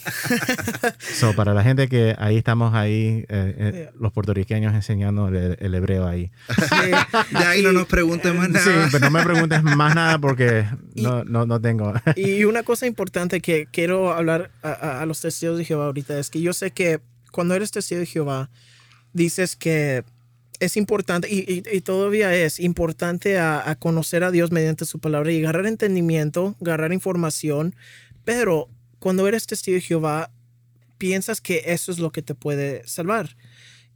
[1.00, 5.74] So, para la gente que ahí estamos ahí, eh, eh, los puertorriqueños enseñando el, el
[5.74, 6.30] hebreo ahí.
[6.48, 6.90] Sí.
[7.36, 8.88] De ahí no nos pregunten más Sí, nada.
[8.92, 10.64] pero no me preguntes más nada porque
[10.94, 11.92] no, no, no tengo.
[12.16, 16.18] Y una cosa importante que quiero hablar a, a- a los testigos de Jehová ahorita
[16.18, 17.00] es que yo sé que
[17.32, 18.50] cuando eres testigo de Jehová,
[19.12, 20.04] dices que
[20.60, 24.98] es importante, y, y- y todavía es importante a, a conocer a Dios mediante su
[24.98, 27.76] palabra y agarrar entendimiento, agarrar información,
[28.28, 28.68] pero
[28.98, 30.30] cuando eres testigo de Jehová,
[30.98, 33.38] piensas que eso es lo que te puede salvar.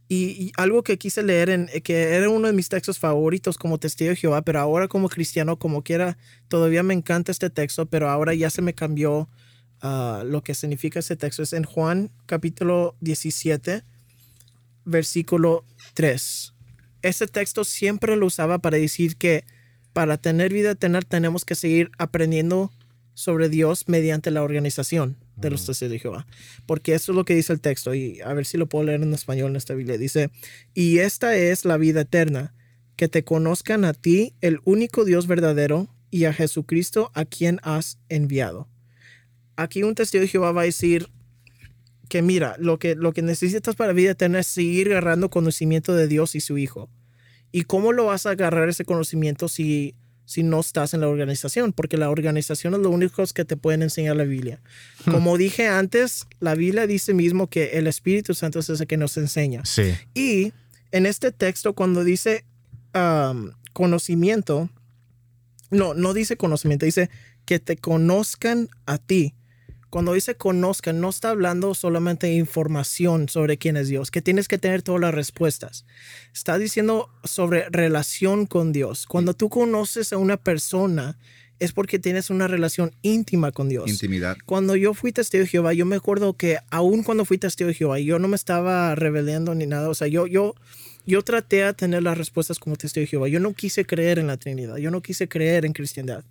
[0.09, 4.09] Y, algo que quise leer, en, que era uno de mis textos favoritos como testigo
[4.09, 6.17] de Jehová, pero ahora como cristiano, como quiera,
[6.47, 9.29] todavía me encanta este texto, pero ahora ya se me cambió
[9.81, 11.43] ah, lo que significa ese texto.
[11.43, 13.83] Es en Juan capítulo 17,
[14.83, 15.63] versículo
[15.93, 16.53] 3.
[17.03, 19.45] Ese texto siempre lo usaba para decir que
[19.93, 22.71] para tener vida eterna tenemos que seguir aprendiendo
[23.13, 26.27] sobre Dios mediante la organización de los testigos de Jehová.
[26.65, 27.93] Porque eso es lo que dice el texto.
[27.93, 29.97] Y a ver si lo puedo leer en español en esta Biblia.
[29.97, 30.29] Dice,
[30.73, 32.53] y esta es la vida eterna,
[32.95, 37.97] que te conozcan a ti, el único Dios verdadero, y a Jesucristo a quien has
[38.07, 38.69] enviado.
[39.55, 41.09] Aquí un testigo de Jehová va a decir
[42.07, 46.07] que mira, lo que, lo que necesitas para vida eterna es seguir agarrando conocimiento de
[46.07, 46.89] Dios y su Hijo.
[47.51, 49.95] ¿Y cómo lo vas a agarrar ese conocimiento si,
[50.25, 51.73] si no estás en la organización?
[51.73, 54.61] Porque la organización es lo único que te pueden enseñar la Biblia.
[55.09, 59.17] Como dije antes, la Biblia dice mismo que el Espíritu Santo es el que nos
[59.17, 59.65] enseña.
[59.65, 59.93] Sí.
[60.13, 60.53] Y
[60.91, 62.45] en este texto, cuando dice
[62.93, 64.69] um, conocimiento,
[65.71, 67.09] no, no dice conocimiento, dice
[67.45, 69.33] que te conozcan a ti.
[69.93, 74.47] Cuando dice conozcan, no está hablando solamente de información sobre quién es Dios, que tienes
[74.47, 75.85] que tener todas las respuestas.
[76.33, 79.05] Está diciendo sobre relación con Dios.
[79.05, 81.19] Cuando tú conoces a una persona,
[81.59, 84.35] es porque tienes una relación íntima con Dios Intimidad.
[84.47, 87.75] cuando yo fui testigo de Jehová, yo me acuerdo que aún cuando fui testigo de
[87.75, 89.89] Jehová, yo no me estaba rebelando ni nada.
[89.89, 90.55] O sea, yo, yo,
[91.05, 93.27] yo traté a tener las respuestas como testigo de Jehová.
[93.27, 94.77] Yo no quise creer en la Trinidad.
[94.77, 96.23] Yo no quise creer en cristiandad.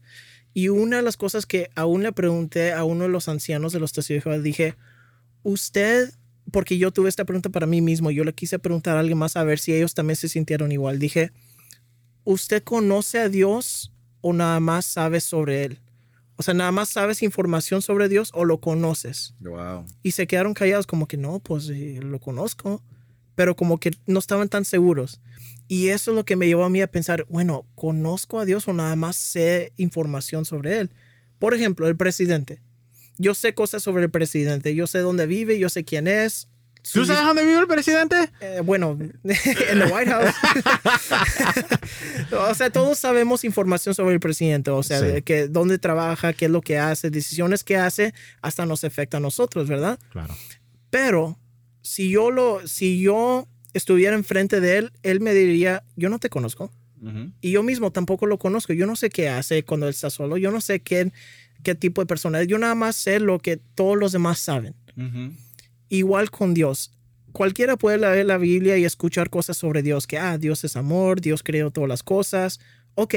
[0.55, 3.81] Y una de las cosas que aún le pregunté a uno de los ancianos de
[3.81, 4.75] los testigos de Jehová, dije,
[5.43, 6.13] usted,
[6.51, 9.37] porque yo tuve esta pregunta para mí mismo, yo le quise preguntar a alguien más
[9.37, 10.99] a ver si ellos también se sintieron igual.
[10.99, 11.33] Dije,
[12.25, 15.79] ¿usted conoce a Dios o nada más sabe sobre él?
[16.37, 19.35] O sea, nada más sabes información sobre Dios o lo conoces.
[19.41, 19.87] Wow.
[20.03, 22.83] Y se quedaron callados como que no, pues eh, lo conozco,
[23.35, 25.21] pero como que no estaban tan seguros.
[25.73, 28.69] Y eso es lo que me llevó a mí a pensar, bueno, ¿conozco a Dios
[28.69, 30.91] o nada más sé información sobre Él?
[31.39, 32.61] Por ejemplo, el presidente.
[33.17, 36.49] Yo sé cosas sobre el presidente, yo sé dónde vive, yo sé quién es.
[36.93, 38.17] ¿Tú sabes dónde vive el presidente?
[38.43, 40.35] Eh, bueno, en el White House.
[42.51, 45.07] o sea, todos sabemos información sobre el presidente, o sea, Sí.
[45.07, 48.13] de que dónde trabaja, qué es lo que hace, decisiones que hace,
[48.43, 49.99] hasta nos afecta a nosotros, ¿verdad?
[50.11, 50.35] Claro.
[50.91, 51.39] Pero
[51.81, 56.29] si yo lo, si yo estuviera enfrente de él, él me diría, yo no te
[56.29, 56.73] conozco.
[57.41, 58.73] Y yo mismo tampoco lo conozco.
[58.73, 60.37] Yo no sé qué hace cuando él está solo.
[60.37, 61.11] Yo no sé qué,
[61.65, 62.47] qué tipo de persona es.
[62.47, 64.75] Yo nada más sé lo que todos los demás saben.
[65.89, 66.93] Igual con Dios.
[67.33, 71.21] Cualquiera puede leer la Biblia y escuchar cosas sobre Dios, que, ah, Dios es amor,
[71.21, 72.61] Dios creó todas las cosas.
[72.95, 73.15] Ok,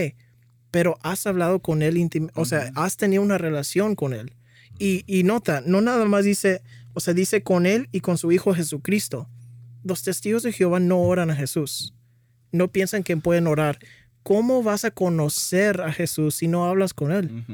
[0.71, 4.33] pero has hablado con Él, íntim- o sea, has tenido una relación con Él.
[4.79, 6.61] Y, y nota, no nada más dice,
[6.93, 9.29] o sea, dice con Él y con su Hijo Jesucristo.
[9.85, 11.93] Los testigos de Jehová no oran a Jesús.
[12.51, 13.79] No piensan que pueden orar.
[14.23, 17.45] ¿Cómo vas a conocer a Jesús si no hablas con Él?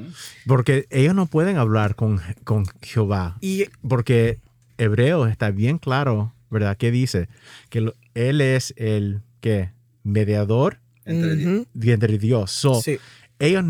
[0.48, 3.38] Porque ellos no pueden hablar con, con Jehová.
[3.42, 4.40] Y Porque
[4.78, 6.78] Hebreo está bien claro, ¿verdad?
[6.78, 7.28] ¿Qué dice?
[7.70, 9.72] Que lo- Él es el, ¿qué?
[10.04, 12.52] Mediador Entre- entre Dios.
[12.52, 12.98] So, sí.
[13.40, 13.66] ellos,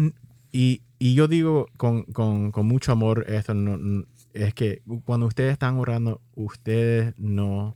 [0.51, 5.53] y, y yo digo con, con- con mucho amor esto, no- es que cuando ustedes
[5.53, 7.75] están orando, ustedes no,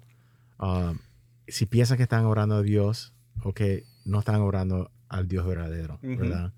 [0.60, 0.94] ah,
[1.48, 3.62] si piensan que están orando a Dios, ok,
[4.06, 6.00] no están orando al Dios verdadero.
[6.02, 6.52] ¿verdad?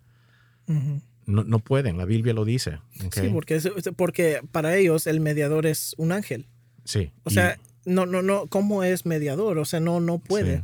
[1.26, 2.80] No, no pueden, la Biblia lo dice.
[3.12, 6.46] Sí, porque, es- porque para ellos el mediador es un ángel.
[6.86, 9.58] Sí, O y- sea, no, no, no, ¿cómo es mediador?
[9.58, 10.58] O sea, no, no puede.
[10.60, 10.64] Sí.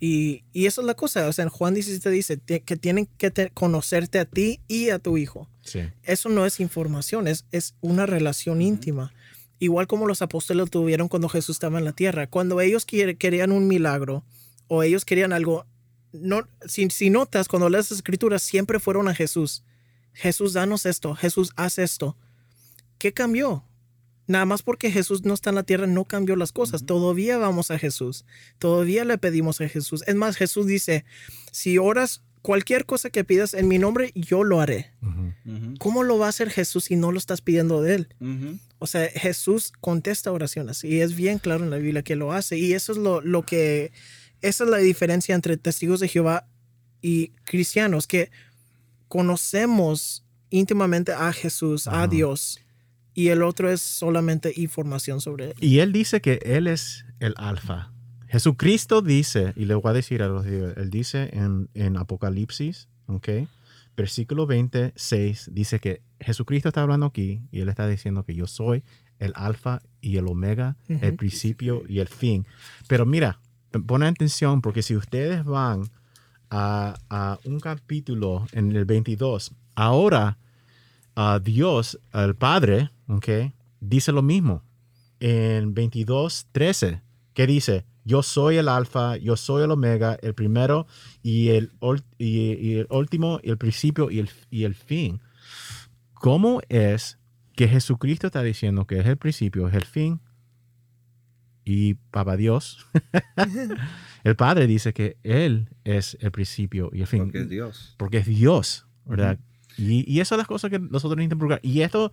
[0.00, 1.26] Y, y eso es la cosa.
[1.28, 4.98] O sea, en Juan 17 dice que tienen que te- conocerte a ti y a
[4.98, 5.48] tu hijo.
[5.62, 5.80] sí.
[6.02, 9.12] Eso no es información, es, es una relación íntima.
[9.64, 12.26] Igual como los apóstoles lo tuvieron cuando Jesús estaba en la tierra.
[12.26, 14.22] Cuando ellos querían un milagro
[14.68, 15.64] o ellos querían algo,
[16.12, 19.64] no, si, si notas, cuando lees las escrituras, siempre fueron a Jesús.
[20.12, 21.14] Jesús, danos esto.
[21.14, 22.14] Jesús, haz esto.
[22.98, 23.64] ¿Qué cambió?
[24.26, 26.84] Nada más porque Jesús no está en la tierra, no cambió las cosas.
[26.84, 28.26] Todavía vamos a Jesús.
[28.58, 30.04] Todavía le pedimos a Jesús.
[30.06, 31.06] Es más, Jesús dice,
[31.52, 34.92] si oras cualquier cosa que pidas en mi nombre, yo lo haré.
[35.78, 38.08] ¿Cómo lo va a hacer Jesús si no lo estás pidiendo de él?
[38.78, 42.58] O sea, Jesús contesta oraciones y es bien claro en la Biblia que lo hace.
[42.58, 43.92] Y eso es lo, lo que,
[44.42, 46.46] esa es la diferencia entre testigos de Jehová
[47.00, 48.30] y cristianos, que
[49.08, 52.06] conocemos íntimamente a Jesús, a.
[52.08, 52.60] Dios,
[53.14, 55.54] y el otro es solamente información sobre él.
[55.60, 57.93] Y él dice que él es el alfa.
[58.34, 63.28] Jesucristo dice, y le voy a decir a los él dice en, en Apocalipsis, ¿ok?
[63.96, 68.82] Versículo 26 dice que Jesucristo está hablando aquí y él está diciendo que yo soy
[69.20, 72.44] el alfa y el omega, el principio y el fin.
[72.88, 73.38] Pero mira,
[73.86, 75.84] ponen atención porque si ustedes van
[76.50, 80.38] a, a un capítulo en el 22, ahora
[81.14, 83.28] a Dios, el Padre, ¿ok?
[83.78, 84.64] Dice lo mismo
[85.20, 87.00] en 22, 13,
[87.32, 90.86] que dice, yo soy el alfa, yo soy el omega, el primero
[91.22, 91.72] y el,
[92.18, 95.20] y, y el último, y el principio y el, y el fin.
[96.14, 97.18] ¿Cómo es
[97.56, 100.20] que Jesucristo está diciendo que es el principio, es el fin?
[101.64, 102.86] Y Papá Dios,
[104.24, 107.94] el Padre dice que Él es el principio y el fin Porque es Dios.
[107.96, 109.38] porque es Dios, ¿verdad?
[109.78, 111.60] y, y eso es las cosas que nosotros necesitamos procurar.
[111.62, 112.12] Y esto,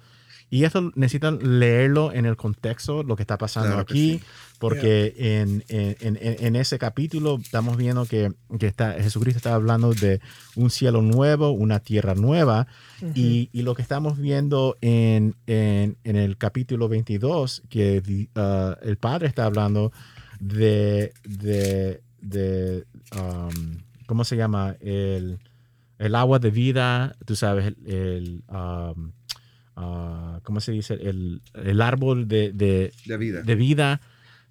[0.52, 4.22] y esto necesitan leerlo en el contexto, lo que está pasando Claro aquí, sí.
[4.60, 9.56] porque en, en- en- en- en ese capítulo estamos viendo que, que está, Jesucristo está
[9.56, 10.20] hablando de
[10.56, 12.68] un cielo nuevo, una tierra nueva,
[13.16, 18.98] y, y lo que estamos viendo en, en- en el capítulo 22, que ah, el
[18.98, 19.92] Padre está hablando
[20.42, 22.86] de, de, de,
[23.16, 24.76] um, ¿cómo se llama?
[24.82, 25.40] El,
[25.98, 29.12] el agua de vida, tú sabes, el, el, um,
[29.76, 30.94] ah, ¿cómo se dice?
[30.96, 33.42] El, el árbol de, de, De vida.
[33.42, 34.02] de vida,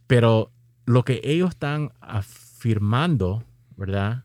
[0.07, 0.51] pero
[0.87, 3.45] lo que ellos están afirmando,
[3.77, 4.25] ¿verdad?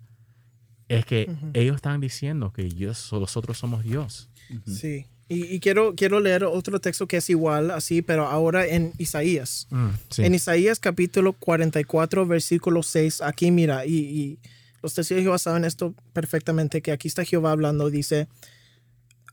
[0.87, 1.51] Es que Ujú.
[1.53, 4.29] ellos están diciendo que Dios, nosotros somos Dios.
[4.67, 5.05] Sí.
[5.27, 9.67] Y, y quiero, quiero leer otro texto que es igual, así, pero ahora en Isaías.
[9.71, 10.23] Mm, sí.
[10.23, 14.39] En Isaías capítulo 44, versículo 6, aquí mira, y, y
[14.83, 18.27] los testigos de Jehová saben esto perfectamente, que aquí está Jehová hablando, dice,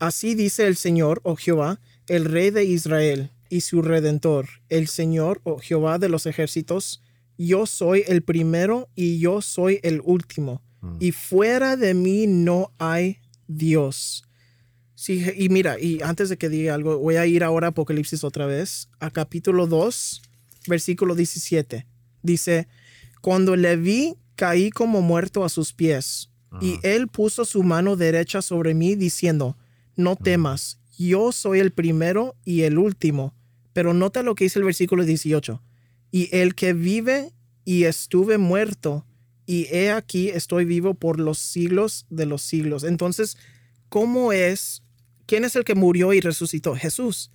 [0.07, 5.39] así dice el Señor, o Jehová, el Rey de Israel y su Redentor, el Señor,
[5.43, 7.01] o Jehová de los ejércitos,
[7.37, 10.97] yo soy el primero y yo soy el último, Mm.
[10.99, 14.23] y fuera de mí no hay Dios.
[14.95, 18.23] Sí, y mira, y antes de que diga algo, voy a ir ahora a Apocalipsis
[18.23, 20.21] otra vez, a capítulo 2,
[20.67, 21.85] versículo 17.
[22.21, 22.67] Dice,
[23.21, 26.29] cuando le vi, caí como muerto a sus pies,
[26.61, 29.57] y él puso su mano derecha sobre mí, diciendo,
[29.95, 33.33] no temas, yo soy el primero y el último.
[33.73, 35.61] Pero nota lo que dice el versículo 18.
[36.11, 37.31] Y el que vive
[37.65, 39.05] y estuve muerto,
[39.45, 42.83] y he aquí estoy vivo por los siglos de los siglos.
[42.83, 43.37] Entonces,
[43.89, 44.83] ¿cómo es?
[45.25, 46.75] ¿Quién es el que murió y resucitó?
[46.75, 47.31] Jesús.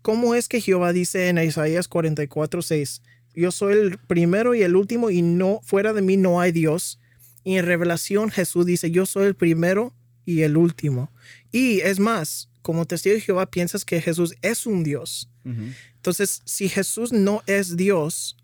[0.00, 3.02] ¿Cómo es que Jehová dice en Isaías 44, 6,
[3.34, 6.98] yo soy el primero y el último y no, fuera de mí no hay Dios?
[7.44, 9.94] Y en Revelación Jesús dice, yo soy el primero
[10.24, 11.12] y el último.
[11.52, 15.28] Y es más, como testigo de Jehová piensas que Jesús es un Dios.
[15.96, 18.36] Entonces, si Jesús no es Dios,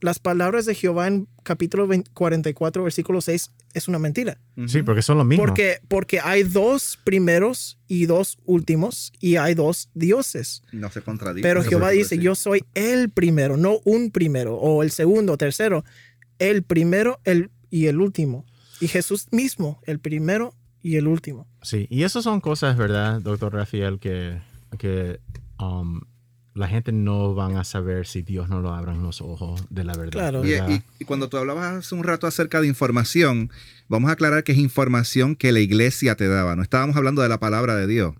[0.00, 4.38] las palabras de Jehová en capítulo 44, versículo 6 es una mentira.
[4.66, 5.44] Sí, porque son lo mismo.
[5.44, 10.62] Porque, porque hay dos primeros y dos últimos y hay dos dioses.
[10.72, 11.42] No se contradicen.
[11.42, 15.84] Pero Jehová dice, yo soy el primero, no un primero o el segundo o tercero,
[16.38, 18.46] el primero el, y el último.
[18.80, 21.46] Y Jesús mismo, el primero y el último.
[21.62, 24.38] Sí, y eso son cosas, ¿verdad, doctor Rafael, que,
[24.78, 25.20] que
[25.58, 26.00] um,
[26.58, 29.94] la gente no van a saber si Dios no lo abran los ojos de la
[29.94, 30.12] verdad.
[30.12, 30.42] Claro.
[30.44, 33.50] Y, cuando tú hablabas hace un rato acerca de información,
[33.88, 36.56] vamos a aclarar que es información que la iglesia te daba.
[36.56, 38.14] No estábamos hablando de la palabra de Dios.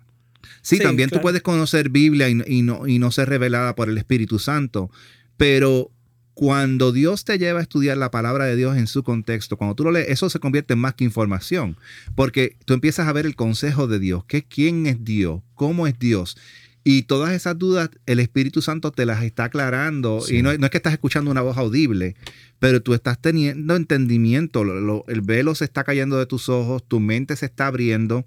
[0.63, 4.39] Sí, también tú puedes conocer Biblia y, no, y no ser revelada por el Espíritu
[4.39, 4.91] Santo,
[5.37, 5.91] pero
[6.39, 9.83] cuando Dios te lleva a estudiar la palabra de Dios en su contexto, cuando tú
[9.83, 11.77] lo lees, eso se convierte en más que información,
[12.15, 15.99] porque tú empiezas a ver el consejo de Dios, que quién es Dios, cómo es
[15.99, 16.37] Dios.
[16.85, 20.23] Y todas esas dudas, el Espíritu Santo te las está aclarando.
[20.29, 22.15] Y no, es que estás escuchando una voz audible,
[22.61, 24.63] pero tú estás teniendo entendimiento.
[25.09, 28.25] el velo se está cayendo de tus ojos, tu mente se está abriendo.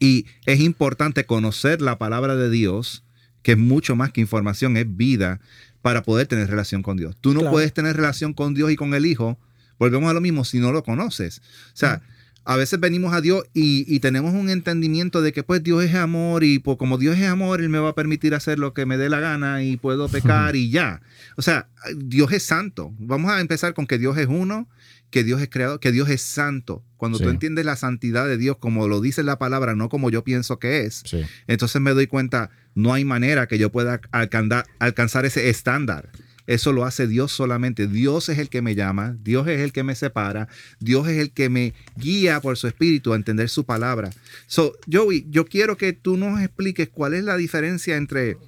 [0.00, 3.04] Y es importante conocer la palabra de Dios,
[3.42, 5.40] que es mucho más que información, es vida,
[5.82, 7.16] para poder tener relación con Dios.
[7.20, 9.38] Tú no puedes tener relación con Dios y con el Hijo.
[9.78, 11.40] Volvemos a lo mismo si no lo conoces.
[11.72, 12.02] O sea,
[12.48, 16.44] a veces venimos a Dios y, tenemos un entendimiento de que pues Dios es amor
[16.44, 18.96] y pues, como Dios es amor, Él me va a permitir hacer lo que me
[18.96, 21.02] dé la gana y puedo pecar y ya.
[21.36, 22.94] O sea, Dios es santo.
[22.98, 24.66] Vamos a empezar con que Dios es uno,
[25.10, 26.84] que Dios es creado, que Dios es santo.
[26.96, 30.24] Cuando tú entiendes la santidad de Dios como lo dice la palabra, no como yo
[30.24, 31.04] pienso que es,
[31.46, 36.10] entonces me doy cuenta, no hay manera que yo pueda alcanzar ese estándar.
[36.48, 37.86] Eso lo hace Dios solamente.
[37.86, 40.48] Dios es el que me llama, Dios es el que me separa,
[40.80, 44.10] Dios es el que me guía por su espíritu a entender su palabra.
[44.46, 48.38] So, Joey, yo quiero que tú nos expliques cuál es la diferencia entre,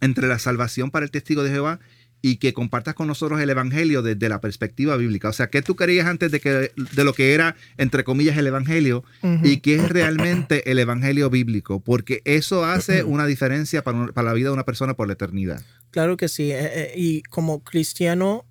[0.00, 1.78] entre la salvación para el testigo de Jehová
[2.22, 5.28] y que compartas con nosotros el evangelio desde la perspectiva bíblica.
[5.28, 8.46] O sea, ¿qué tú creías antes de, que, de lo que era, entre comillas, el
[8.46, 9.04] evangelio
[9.42, 11.80] y qué es realmente el evangelio bíblico?
[11.80, 15.62] Porque eso hace una diferencia para, para, la vida de una persona por la eternidad.
[15.90, 16.50] Claro que sí.
[16.50, 18.44] Eh, eh, y como cristiano,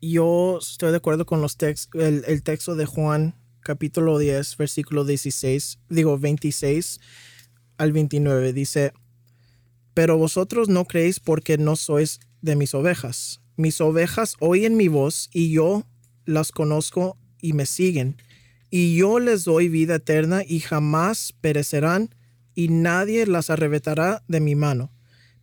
[0.00, 5.04] yo estoy de acuerdo con los textos, el, el texto de Juan, capítulo 10, versículo
[5.04, 7.00] 16, digo 26
[7.78, 8.52] al 29.
[8.52, 8.92] Dice,
[9.94, 13.40] pero vosotros no creéis porque no sois de mis ovejas.
[13.56, 15.86] Mis ovejas oyen mi voz y yo
[16.24, 18.16] las conozco y me siguen.
[18.70, 22.14] Y yo les doy vida eterna y jamás perecerán
[22.54, 24.92] y nadie las arrebatará de mi mano.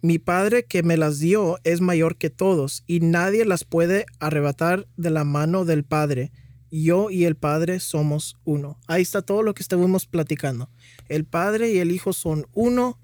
[0.02, 4.88] Mi Padre que me las dio es mayor que todos y nadie las puede arrebatar
[4.95, 6.32] de la mano del Padre.
[6.72, 8.80] Yo y el Padre somos uno.
[8.88, 10.70] Ahí está todo lo que estuvimos platicando.
[11.10, 12.97] El Padre y el Hijo son uno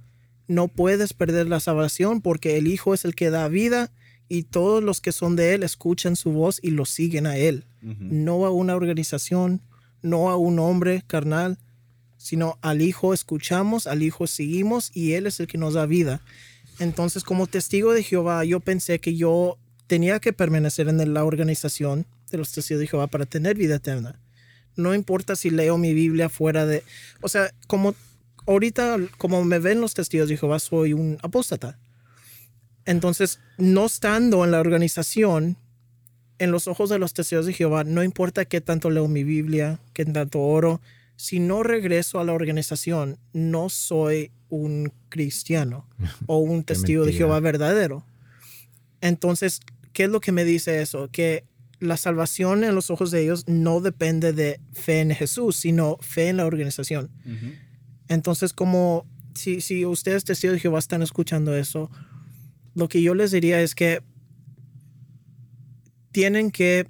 [0.47, 3.91] no puedes perder la salvación porque el Hijo es el que da vida
[4.27, 7.65] y todos los que son de Él escuchan su voz y lo siguen a Él.
[7.81, 9.61] No a una organización,
[10.01, 11.59] no a un hombre carnal,
[12.17, 16.21] sino al Hijo escuchamos, al Hijo seguimos y Él es el que nos da vida.
[16.79, 22.07] Entonces, como testigo de Jehová, yo pensé que yo tenía que permanecer en la organización
[22.31, 24.19] de los testigos de Jehová para tener vida eterna.
[24.75, 26.83] No importa si leo mi Biblia fuera de...
[27.21, 27.95] O sea, como
[28.45, 31.77] ahorita, como me ven los testigos de Jehová, soy un apóstata.
[32.85, 35.57] Entonces, no estando en la organización,
[36.37, 39.79] en los ojos de los testigos de Jehová, no importa qué tanto leo mi Biblia,
[39.93, 40.81] qué tanto oro,
[41.17, 45.87] si no regreso a la organización, no soy un cristiano
[46.27, 48.03] o un testigo de Jehová verdadero.
[49.01, 49.61] Entonces,
[49.93, 51.09] ¿qué es lo que me dice eso?
[51.11, 51.45] Que
[51.79, 56.29] la salvación en los ojos de ellos no depende de fe en Jesús, sino fe
[56.29, 57.09] en la organización.
[58.07, 61.89] Entonces, como si, si ustedes testigos de Jehová están escuchando eso,
[62.73, 64.01] lo que yo les diría es que
[66.11, 66.87] tienen que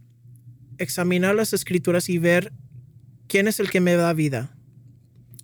[0.77, 2.51] examinar las escrituras y ver
[3.27, 4.55] quién es el que me da vida.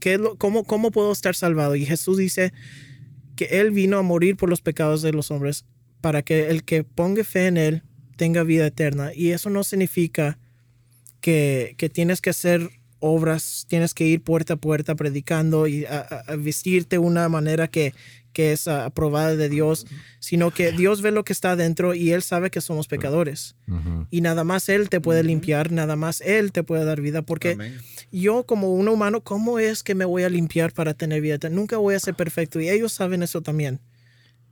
[0.01, 1.78] ¿qué cómo, ¿cómo puedo estar salvado?
[1.78, 2.51] Y Jesús dice
[3.38, 5.63] que Él vino a morir por los pecados de los hombres
[6.01, 7.84] para que el que ponga fe en Él
[8.17, 9.13] tenga vida eterna.
[9.15, 10.38] Y eso no significa
[11.22, 12.69] que, que tienes que hacer
[13.02, 17.93] obras, tienes que ir puerta a puerta predicando y a, vestirte de una manera que,
[18.32, 19.86] que es aprobada de Dios,
[20.20, 23.56] sino que Dios ve lo que está adentro y Él sabe que somos pecadores.
[24.10, 27.58] Y nada más Él te puede limpiar, nada más Él te puede dar vida, porque
[28.12, 31.49] yo como un humano, ¿cómo es que me voy a limpiar para tener vida?
[31.49, 33.80] Nunca voy a ser perfecto y ellos saben eso también.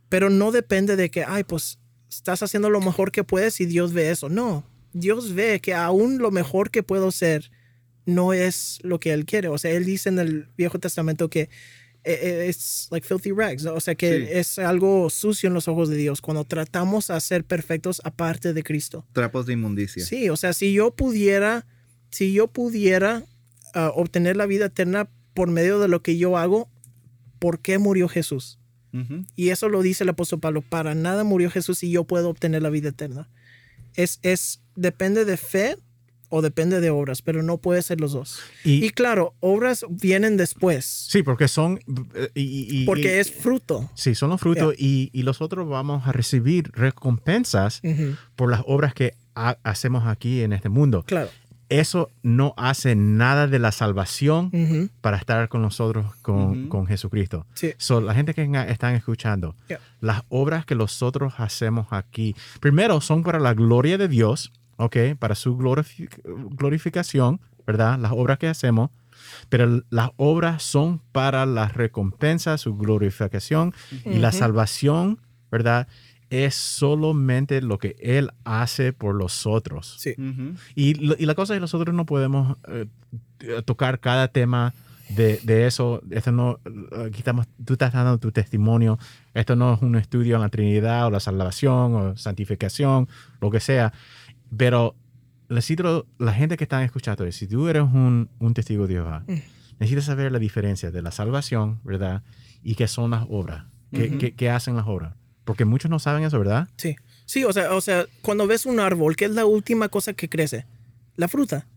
[0.08, 1.78] Pero no depende de que, ay, pues
[2.10, 4.28] estás haciendo lo mejor que puedes y Dios ve eso.
[4.28, 7.50] No, Dios ve que aún lo mejor que puedo ser
[8.10, 9.48] no es lo que Él quiere.
[9.48, 11.48] O sea, Él dice en el Viejo Testamento que
[12.02, 15.90] e, e, es like filthy rags, o sea que es algo sucio en los ojos
[15.90, 19.06] de Dios cuando tratamos a ser perfectos aparte de Cristo.
[19.12, 20.04] Trapos de inmundicia.
[20.04, 21.66] Sí, o sea, si yo pudiera,
[22.10, 23.24] si yo pudiera
[23.74, 26.70] ah, obtener la vida eterna por medio de lo que yo hago,
[27.38, 28.58] ¿por qué murió Jesús?
[29.36, 32.60] Y eso lo dice el apóstol Pablo, para nada murió Jesús y yo puedo obtener
[32.62, 33.28] la vida eterna.
[33.94, 35.76] Es, es, depende de fe
[36.30, 38.40] o depende de obras, pero no puede ser los dos.
[38.64, 40.84] Y, claro, obras vienen después.
[40.86, 41.80] Sí, porque son...
[42.14, 43.90] Eh, y, porque es fruto.
[43.94, 47.82] Sí, son los frutos y, y nosotros vamos a recibir recompensas
[48.36, 51.04] por las obras que hacemos aquí en este mundo.
[51.06, 51.28] Claro.
[51.70, 57.46] Eso no hace nada de la salvación para estar con nosotros, con, con Jesucristo.
[57.54, 57.74] Sí.
[58.02, 59.54] la gente que están escuchando,
[60.00, 64.96] las obras que nosotros hacemos aquí, primero son para la gloria de Dios, ¿ok?
[65.18, 67.98] Para su glorificación, ¿verdad?
[67.98, 68.90] Las obras que hacemos,
[69.48, 73.74] pero las obras son para la recompensa, su glorificación
[74.04, 75.20] y la salvación,
[75.50, 75.86] ¿verdad?
[76.30, 79.96] Es solamente lo que Él hace por los otros.
[79.98, 80.14] Sí.
[80.74, 82.86] y, la cosa es que nosotros no podemos eh,
[83.64, 84.72] tocar cada tema
[85.10, 86.02] de, de, eso.
[86.10, 86.58] Esto no,
[87.04, 88.98] aquí estamos, tú estás dando tu testimonio.
[89.34, 93.08] Esto no es un estudio en la Trinidad o la salvación o santificación,
[93.40, 93.92] lo que sea.
[94.56, 94.96] Pero
[95.48, 99.34] necesito, la gente que está escuchando, si tú eres un, un testigo de Jehová, mm.
[99.78, 102.22] necesitas saber la diferencia de la salvación, ¿verdad?
[102.62, 105.14] Y qué son las obras, qué, qué, hacen las obras.
[105.44, 106.68] Porque muchos no saben eso, ¿verdad?
[106.76, 106.96] Sí.
[107.24, 110.28] Sí, o sea, o sea, cuando ves un árbol, ¿qué es la última cosa que
[110.28, 110.66] crece?
[111.14, 111.68] La fruta.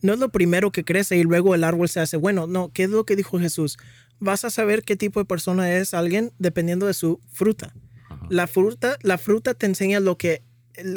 [0.00, 2.46] No es lo primero que crece y luego el árbol se hace bueno.
[2.46, 3.78] No, ¿qué es lo que dijo Jesús?
[4.20, 7.74] Vas a saber qué tipo de persona es alguien dependiendo de su fruta.
[8.30, 10.42] La fruta, la fruta te enseña lo que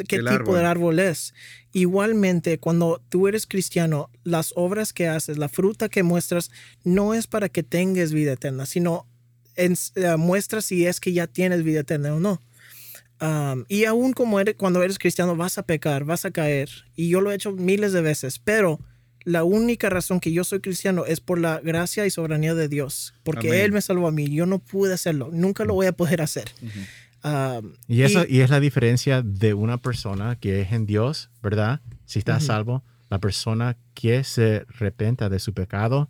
[0.08, 1.34] qué tipo de árbol es.
[1.72, 6.50] Igualmente, cuando tú eres cristiano, las obras que haces, la fruta que muestras,
[6.84, 9.06] no es para que tengas vida eterna, sino
[9.56, 12.40] en, eh, muestra si es que ya tienes vida eterna o no.
[13.68, 16.70] y aún como eres, cuando eres cristiano vas a pecar, vas a caer.
[16.96, 18.80] Y yo lo he hecho miles de veces, pero
[19.24, 23.12] la única razón que yo soy cristiano es por la gracia y soberanía de Dios,
[23.22, 24.30] porque Él me salvó a mí.
[24.30, 26.50] Yo no pude hacerlo, nunca lo voy a poder hacer
[27.86, 31.80] y, eso, y, es la diferencia de una persona que es en Dios, ¿verdad?
[32.06, 36.08] Si está salvo, la persona que se arrepienta de su pecado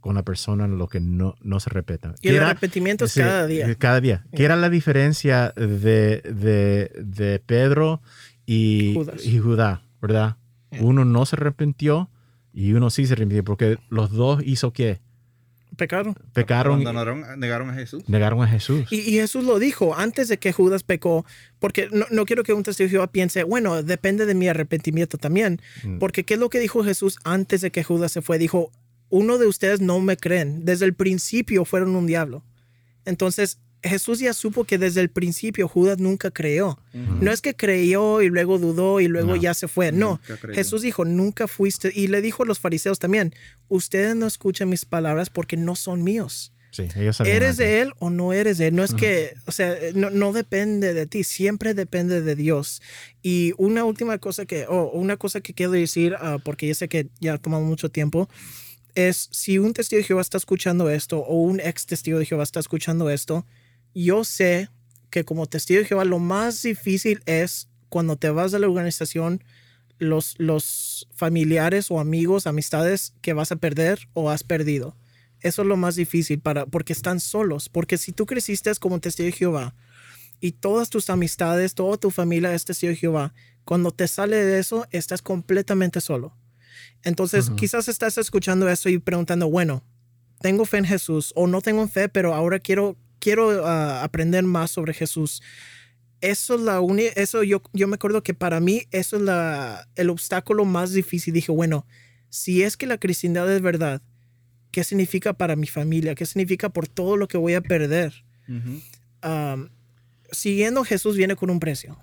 [0.00, 2.14] con la persona en lo que no, no se repeta.
[2.22, 3.74] Y el arrepentimiento es cada día.
[3.76, 4.24] Cada día.
[4.34, 8.00] ¿Qué era la diferencia de, de, de Pedro
[8.46, 10.36] y, y, Judá, verdad?
[10.80, 12.10] Uno no se arrepintió
[12.52, 15.00] y uno sí se arrepintió porque los dos hizo qué?
[15.78, 16.14] Pecaron.
[16.32, 16.82] Pecaron.
[17.38, 18.02] negaron a Jesús.
[18.08, 18.92] Negaron a Jesús.
[18.92, 21.24] Y, Jesús lo dijo antes de que Judas pecó,
[21.60, 25.60] porque no, quiero que un testigo de Jehová piense, bueno, depende de mi arrepentimiento también.
[25.84, 25.98] Mm.
[25.98, 28.38] Porque ¿qué es lo que dijo Jesús antes de que Judas se fue?
[28.38, 28.72] Dijo,
[29.08, 30.64] uno de ustedes no me creen.
[30.64, 32.42] Desde el principio fueron un diablo.
[33.04, 36.78] Entonces, Jesús ya supo que desde el principio Judas nunca creyó.
[36.92, 39.92] No es que creyó y luego dudó y luego ya se fue.
[39.92, 40.20] No,
[40.52, 41.92] Jesús dijo, nunca fuiste.
[41.94, 43.34] Y le dijo a los fariseos también,
[43.68, 46.52] ustedes no escuchan mis palabras porque no son míos.
[46.70, 48.74] Sí, ellos ¿Eres de Él o no eres de Él?
[48.74, 52.82] No es que, o sea, no, depende de ti, siempre depende de Dios.
[53.22, 56.88] Y una última cosa que, o una cosa que quiero decir, ah, porque yo sé
[56.88, 58.28] que ya ha tomado mucho tiempo,
[58.94, 62.42] es si un testigo de Jehová está escuchando esto o un ex testigo de Jehová
[62.42, 63.46] está escuchando esto,
[64.04, 64.70] yo sé
[65.10, 69.42] que como testigo de Jehová lo más difícil es cuando te vas de la organización,
[69.98, 74.96] los, los familiares o amigos, amistades que vas a perder o has perdido.
[75.40, 77.68] Eso es lo más difícil para, porque están solos.
[77.68, 79.74] Porque si tú creciste como testigo de Jehová
[80.40, 83.34] y todas tus amistades, toda tu familia es testigo de Jehová,
[83.64, 86.36] cuando te sale de eso, estás completamente solo.
[87.02, 89.84] Entonces, quizás estás escuchando eso y preguntando, bueno,
[90.40, 94.70] tengo fe en Jesús o no tengo fe, pero ahora quiero quiero ah, aprender más
[94.70, 95.42] sobre Jesús.
[96.20, 99.88] Eso es la única, eso yo, yo me acuerdo que para mí eso es la,
[99.94, 101.32] el obstáculo más difícil.
[101.32, 101.86] Dije, bueno,
[102.28, 104.02] si es que la cristiandad es verdad,
[104.72, 106.14] ¿qué significa para mi familia?
[106.14, 108.24] ¿Qué significa por todo lo que voy a perder?
[110.32, 111.98] siguiendo Jesús viene con un precio.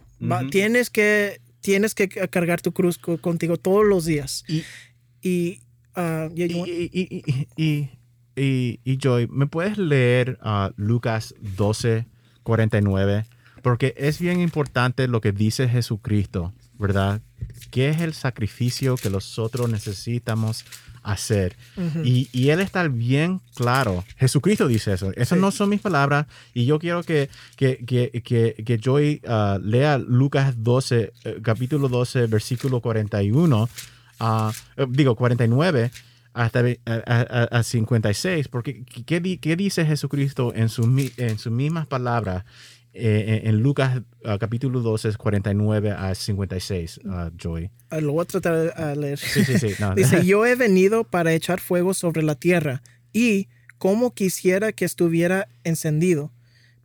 [0.51, 4.43] tienes, que, tienes que cargar tu cruz contigo todos los días.
[4.47, 4.63] Y,
[5.21, 5.61] y,
[5.97, 7.23] uh, y,
[7.57, 7.89] y,
[8.35, 12.05] Joy, ¿me puedes leer uh, Lucas 12,
[12.43, 13.25] 49?
[13.61, 17.21] Porque es bien importante lo que dice Jesucristo, ¿verdad?
[17.71, 20.65] ¿Qué es el sacrificio que nosotros necesitamos
[21.05, 21.55] hacer.
[22.03, 24.03] y, él está bien claro.
[24.17, 25.11] Jesucristo dice eso.
[25.15, 26.25] Esas no son mis palabras.
[26.53, 31.87] Y yo quiero que, que, que, que, que Joy uh, lea Lucas 12, eh, capítulo
[31.87, 33.69] 12, versículo 41.
[34.19, 34.25] Uh,
[34.77, 35.91] eh, digo, 49
[36.35, 42.43] hasta a, 56, porque ¿qué, ¿qué, dice Jesucristo en, sus, en sus mismas palabras
[42.97, 47.69] eh, en Lucas uh, capítulo 12, 49 a 56, uh, Joy.
[47.99, 49.19] Lo voy a tratar de leer.
[49.19, 49.67] Sí, sí, sí.
[49.97, 52.81] Dice, yo he venido para echar fuego sobre la tierra
[53.11, 56.31] y como quisiera que estuviera encendido,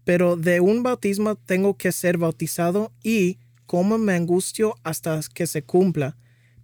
[0.02, 5.62] pero de un bautismo tengo que ser bautizado y como me angustio hasta que se
[5.62, 6.16] cumpla.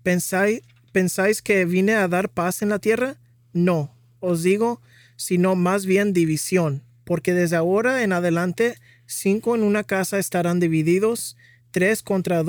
[0.03, 0.63] ¿Pensáis,
[0.97, 3.19] ¿Pensáis que vine a dar paz en la tierra?
[3.53, 4.81] No, os digo,
[5.17, 11.37] sino más bien división, porque desde ahora en adelante Cinco en una casa estarán divididos,
[11.71, 12.43] tres contra,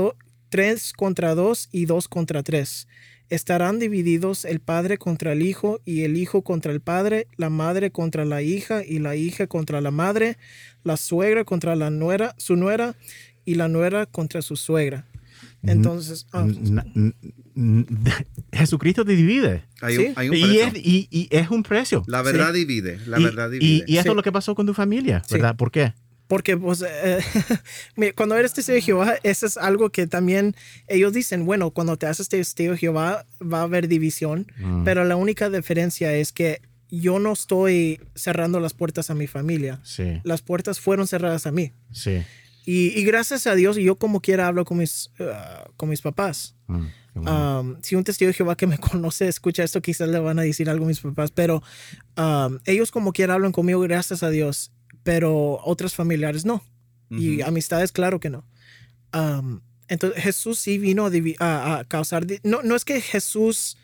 [0.48, 2.88] tres contra dos y dos contra tres.
[3.30, 7.92] Estarán divididos el padre contra el hijo y el hijo contra el padre, la madre
[7.92, 10.38] contra la hija y la hija contra la madre,
[10.86, 12.96] la suegra contra la nuera, su nuera
[13.44, 15.06] y la nuera contra su suegra.
[15.64, 16.48] Entonces, ah.
[18.52, 19.64] Jesucristo te divide.
[19.82, 22.04] Hay un, y, es, y, es, un precio.
[22.08, 23.00] La verdad divide.
[23.08, 23.84] La verdad divide.
[23.88, 25.56] Y, esto es lo que pasó con tu familia, ¿verdad?
[25.56, 25.94] ¿Por qué?
[26.28, 27.20] Porque pues, eh,
[28.16, 30.56] cuando eres testigo de Jehová, eso es algo que también
[30.88, 34.84] ellos dicen, bueno, cuando te haces testigo de Jehová va a haber división, mm.
[34.84, 39.80] pero la única diferencia es que yo no estoy cerrando las puertas a mi familia.
[39.84, 40.20] Sí.
[40.24, 41.72] Las puertas fueron cerradas a mí.
[41.92, 42.24] Sí.
[42.70, 46.54] Y, gracias a Dios, yo como quiera hablo con mis, uh, con mis papás.
[46.68, 50.38] Mm, um, si un testigo de Jehová que me conoce escucha esto, quizás le van
[50.38, 51.64] a decir algo a mis papás, pero
[52.18, 54.72] um, ellos como quiera hablan conmigo, gracias a Dios
[55.08, 56.62] pero otros familiares no.
[57.10, 58.44] Y amistades, claro que no.
[59.88, 61.10] entonces Jesús sí vino
[61.40, 63.78] a, causar, no, no es que Jesús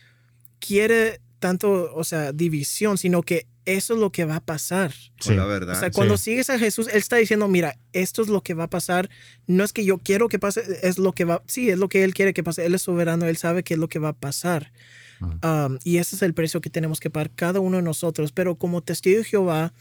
[0.59, 4.93] quiere tanto, o sea, división, sino que eso es lo que va a pasar.
[5.19, 5.35] Sí.
[5.35, 5.75] La verdad.
[5.75, 8.65] O sea, cuando sigues a Jesús, Él está diciendo, mira, esto es lo que va
[8.65, 9.09] a pasar.
[9.47, 12.03] No es que yo quiero que pase, es lo que va, sí, es lo que
[12.03, 12.65] Él quiere que pase.
[12.65, 14.71] Él es soberano, Él sabe qué es lo que va a pasar.
[15.83, 18.31] y ese es el precio que tenemos que pagar cada uno de nosotros.
[18.31, 19.73] Pero como testigo de Jehová,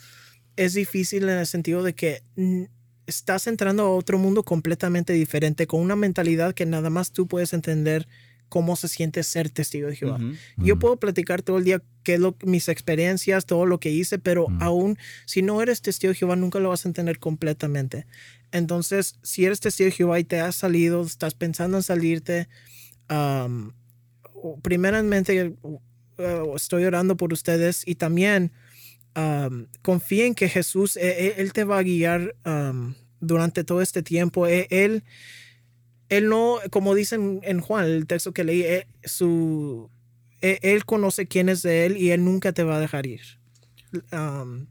[0.56, 2.22] es difícil en el sentido de que
[3.06, 7.52] estás entrando a otro mundo completamente diferente, con una mentalidad que nada más tú puedes
[7.52, 8.06] entender
[8.53, 10.20] cómo se siente ser testigo de Jehová.
[10.59, 14.46] Yo puedo platicar todo el día qué lo, mis experiencias, todo lo que hice, pero
[14.61, 18.05] aún si no eres testigo de Jehová, nunca lo vas a entender completamente.
[18.50, 22.46] Entonces, si eres testigo de Jehová y te has salido, estás pensando en salirte,
[24.61, 25.80] primeramente uh,
[26.55, 28.53] estoy orando por ustedes y también
[29.80, 32.34] confía que Jesús, e, e, Él, te va a guiar
[33.18, 34.46] durante todo este tiempo.
[34.46, 35.05] E, él,
[36.12, 39.90] él no, como dicen en Juan, el texto que leí, él, su,
[40.42, 43.20] él conoce quién es de Él y Él nunca te va a dejar ir.
[44.12, 44.66] Um,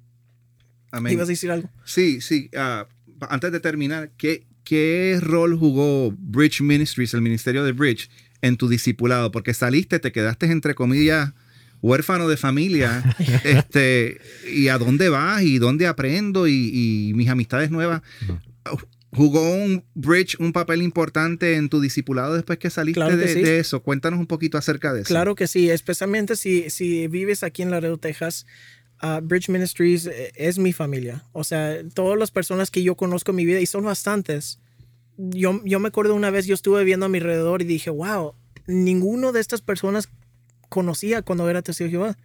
[0.91, 1.13] Amén.
[1.13, 1.69] ¿Ibas a decir algo?
[1.85, 2.49] Sí, sí.
[2.55, 2.87] Ah,
[3.29, 8.09] antes de terminar, ¿qué, ¿qué rol jugó Bridge Ministries, el ministerio de Bridge,
[8.41, 9.31] en tu discipulado?
[9.31, 11.33] Porque saliste, te quedaste entre comillas
[11.81, 13.03] huérfano de familia,
[13.43, 14.21] este,
[14.53, 18.01] y a dónde vas y dónde aprendo y, mis amistades nuevas.
[19.13, 23.83] ¿Jugó un Bridge un papel importante en tu discipulado después que saliste de, eso?
[23.83, 25.09] Cuéntanos un poquito acerca de eso.
[25.09, 28.45] Claro que sí, especialmente si, si vives aquí en Laredo, Texas.
[29.03, 31.25] Uh, Bridge Ministries eh, es mi familia.
[31.33, 34.59] O sea, todas las personas que yo conozco en mi vida, y son bastantes.
[35.17, 38.33] Yo, yo me acuerdo una vez, yo estuve viendo a mi alrededor y dije, wow,
[38.67, 40.07] ninguno de estas personas
[40.69, 42.17] conocía cuando era testigo de Jehová.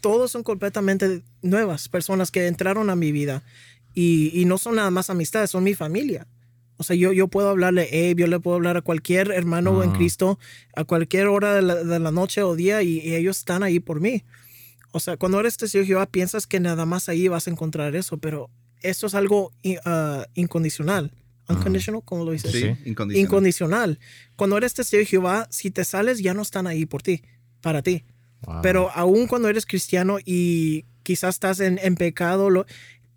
[0.00, 3.42] Todos son completamente nuevas personas que entraron a mi vida
[4.00, 6.28] y, no son nada más amistades, son mi familia.
[6.76, 9.90] O sea, yo, yo puedo hablarle, hey, yo le puedo hablar a cualquier hermano en
[9.90, 10.38] Cristo
[10.76, 14.22] a cualquier hora de la, noche o día y, ellos están ahí por mí.
[14.92, 17.96] O sea, cuando eres testigo de Jehová piensas que nada más ahí vas a encontrar
[17.96, 18.50] eso, pero
[18.82, 21.12] esto es algo uh, incondicional.
[21.48, 22.52] Unconditional, ¿cómo lo dices?
[22.52, 23.16] Sí, incondicional.
[23.16, 23.98] Incondicional.
[24.36, 27.22] Cuando eres testigo de Jehová, si te sales ya no están ahí por ti
[27.60, 28.04] para ti.
[28.62, 32.50] Pero aún cuando eres cristiano y quizás estás en, pecado,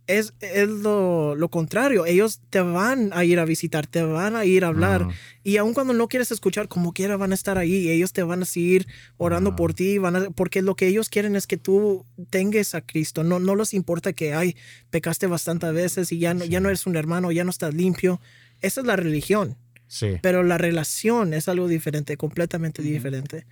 [0.08, 2.06] es, es lo, lo, contrario.
[2.06, 5.08] Ellos te van a ir a visitar, te van a ir a hablar.
[5.44, 7.90] Y aun cuando no quieres escuchar, como quiera, van a estar ahí.
[7.90, 8.88] Ellos te van a seguir
[9.18, 12.82] orando por ti, van a, porque lo que ellos quieren es que tú tengas a
[12.82, 13.24] Cristo.
[13.24, 14.56] No, no les importa que, ay,
[14.90, 18.20] pecaste bastantes veces y ya no, ya no eres un hermano, ya no estás limpio.
[18.62, 19.58] Esa es la religión.
[19.88, 20.18] Sí.
[20.22, 23.46] Pero la relación es algo diferente, completamente diferente.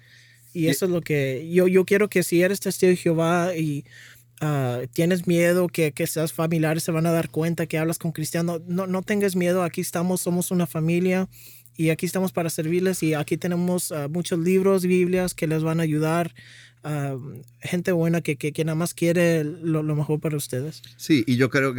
[0.54, 3.86] Y eso es lo que yo, yo quiero que si eres testigo de Jehová y
[4.42, 8.14] Ah, tienes miedo que, que seas familiar, se van a dar cuenta que hablas con
[8.14, 11.28] cristiano, no, no tengas miedo, aquí estamos, somos una familia
[11.76, 15.82] y aquí estamos para servirles y aquí tenemos ah, muchos libros, Biblias que les van
[15.82, 16.34] a ayudar
[17.62, 20.82] gente buena que, que, nada más quiere lo, mejor para ustedes.
[20.98, 21.74] Sí, y yo creo,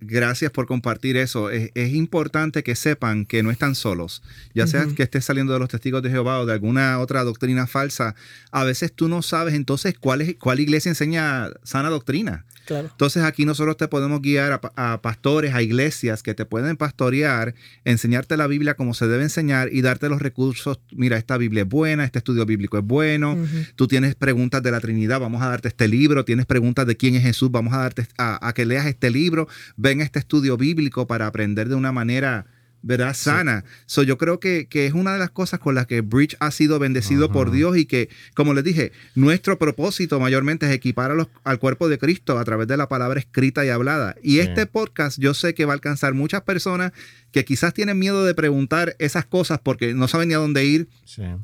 [0.00, 1.50] gracias por compartir eso.
[1.50, 4.22] Es, importante que sepan que no están solos.
[4.54, 7.66] Ya sea que estés saliendo de los testigos de Jehová o de alguna otra doctrina
[7.66, 8.14] falsa,
[8.50, 12.44] a veces tú no sabes entonces cuál, es, cuál iglesia enseña sana doctrina.
[12.68, 17.54] Entonces aquí nosotros te podemos guiar a, pastores, a iglesias que te pueden pastorear,
[17.84, 20.80] enseñarte la Biblia como se debe enseñar y darte los recursos.
[20.92, 23.36] Mira, esta Biblia es buena, este estudio bíblico es bueno,
[23.76, 27.14] tú tienes preguntas de la Trinidad, vamos a darte este libro, tienes preguntas de quién
[27.14, 31.26] es Jesús, vamos a darte a, que leas este libro, ven este estudio bíblico para
[31.26, 32.46] aprender de una manera
[32.82, 33.14] ¿verdad?
[33.14, 33.64] Sana.
[33.86, 36.78] So, yo creo que, es una de las cosas con las que Bridge ha sido
[36.78, 41.12] bendecido por Dios y que, como les dije, nuestro propósito mayormente es equipar
[41.44, 44.16] al cuerpo de Cristo a través de la palabra escrita y hablada.
[44.22, 46.92] Y este podcast yo sé que va a alcanzar muchas personas
[47.32, 50.88] que quizás tienen miedo de preguntar esas cosas porque no saben ni a dónde ir,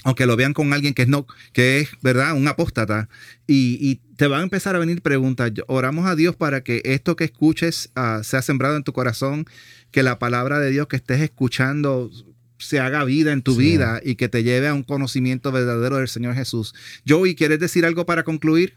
[0.05, 2.35] aunque lo vean con alguien que es, no, que es ¿verdad?
[2.35, 3.09] un apóstata.
[3.47, 5.53] Y, te van a empezar a venir preguntas.
[5.67, 9.45] Oramos a Dios para que esto que escuches uh, sea sembrado en tu corazón
[9.91, 12.11] que la palabra de Dios que estés escuchando
[12.59, 16.09] se haga vida en tu vida y que te lleve a un conocimiento verdadero del
[16.09, 16.75] Señor Jesús.
[17.07, 18.75] Joey, ¿quieres decir algo para concluir?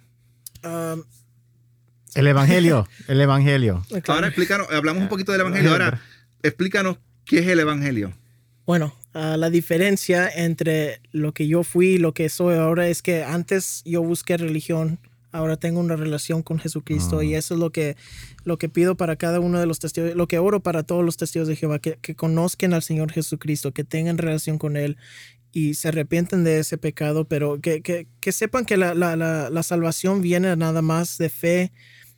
[0.63, 1.03] Um,
[2.15, 3.85] el Evangelio, el Evangelio.
[4.07, 5.71] Ahora explícanos, hablamos un poquito del Evangelio.
[5.71, 6.01] Ahora,
[6.43, 8.13] explícanos qué es el Evangelio.
[8.65, 13.01] Bueno, uh, la diferencia entre lo que yo fui y lo que soy ahora es
[13.01, 14.99] que antes yo busqué religión
[15.31, 17.39] ahora tengo una relación con Jesucristo y ah.
[17.39, 17.95] eso es lo que,
[18.43, 21.17] lo que pido para cada uno de los testigos, lo que oro para todos los
[21.17, 24.97] testigos de Jehová, que, conozcan al Señor Jesucristo, que tengan relación con Él
[25.51, 30.21] y se arrepienten de ese pecado, pero que, que, sepan que la, la, la, salvación
[30.21, 31.71] viene nada más de fe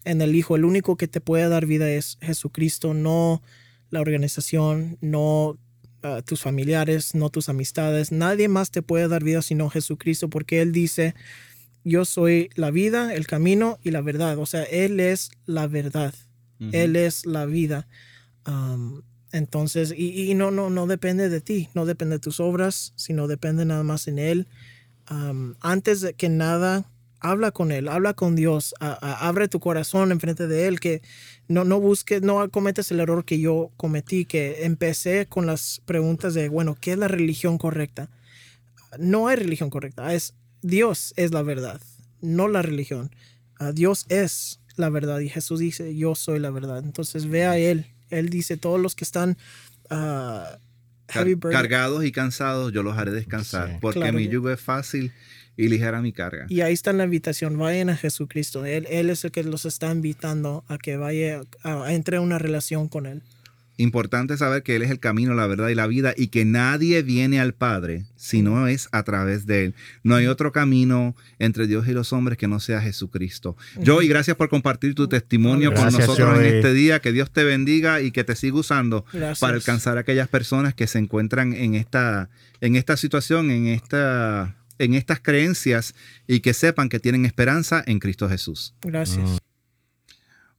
[0.03, 0.55] en el Hijo.
[0.55, 3.41] El único que te puede dar vida es Jesucristo, no
[3.89, 5.57] la organización, no
[6.03, 8.12] ah, tus familiares, no tus amistades.
[8.12, 11.16] Nadie más te puede dar vida sino Jesucristo, porque Él dice
[11.84, 14.38] yo soy la vida, el camino y la verdad.
[14.38, 16.13] O sea, Él es la verdad.
[16.71, 17.88] Él es la vida.
[19.32, 23.65] entonces, y, no, no, no depende de ti, no depende de tus obras, sino depende
[23.65, 24.47] nada más en Él.
[25.61, 26.86] antes de que nada,
[27.19, 31.01] habla con Él, habla con Dios, abre tu corazón enfrente de Él, que
[31.47, 36.34] no, no busques, no cometes el error que yo cometí, que empecé con las preguntas
[36.34, 38.09] de, bueno, ¿qué es la religión correcta?
[38.99, 41.82] No hay religión correcta, es Dios es la verdad,
[42.22, 43.12] no la religión.
[43.57, 46.80] Ah, Dios es la verdad y Jesús dice, yo soy la verdad.
[46.80, 47.86] Entonces ve a Él.
[48.09, 49.38] Él dice, todos los que están
[49.89, 50.57] ah,
[51.05, 55.12] cargados y cansados, yo los haré descansar, porque mi yugo es fácil
[55.57, 56.45] y ligera mi carga.
[56.49, 58.66] Y ahí está la invitación, vayan a Jesucristo.
[58.66, 62.39] Él, él es el que los está invitando a que vaya, a, entre en una
[62.39, 63.24] relación con Él.
[63.78, 67.01] Importante saber que Él es el camino, la verdad y la vida y que nadie
[67.01, 69.76] viene al Padre si no es a través de Él.
[70.03, 73.57] No hay otro camino entre Dios y los hombres que no sea Jesucristo.
[73.80, 76.99] Yo y gracias por compartir tu testimonio con nosotros en este día.
[76.99, 79.06] Que Dios te bendiga y que te siga usando
[79.39, 82.30] para alcanzar a aquellas personas que se encuentran en esta,
[82.60, 85.95] en esta situación, en, esta, en estas creencias
[86.27, 88.76] y que sepan que tienen esperanza en Cristo Jesús.
[88.81, 89.39] Gracias.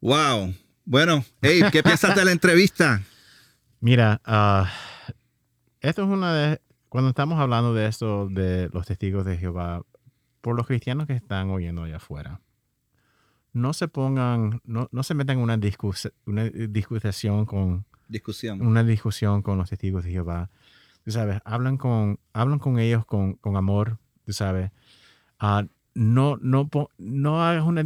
[0.01, 0.55] Wow.
[0.85, 3.03] Bueno, hey, ¿qué piensas de la entrevista?
[3.81, 4.67] Mira, uh,
[5.81, 6.61] esto es una de...
[6.89, 9.83] Cuando estamos hablando de esto, de los testigos de Jehová,
[10.41, 12.41] por los cristianos que están oyendo allá afuera,
[13.53, 15.59] no se pongan, no, no se metan en una,
[16.27, 17.87] una discusión con...
[18.09, 18.61] Discusión.
[18.61, 20.51] Una discusión con los testigos de Jehová.
[21.05, 24.71] Tú sabes, hablan con, hablan con ellos con, con amor, tú sabes.
[25.41, 25.63] Uh,
[25.95, 26.69] no, no,
[26.99, 27.85] no hagas una,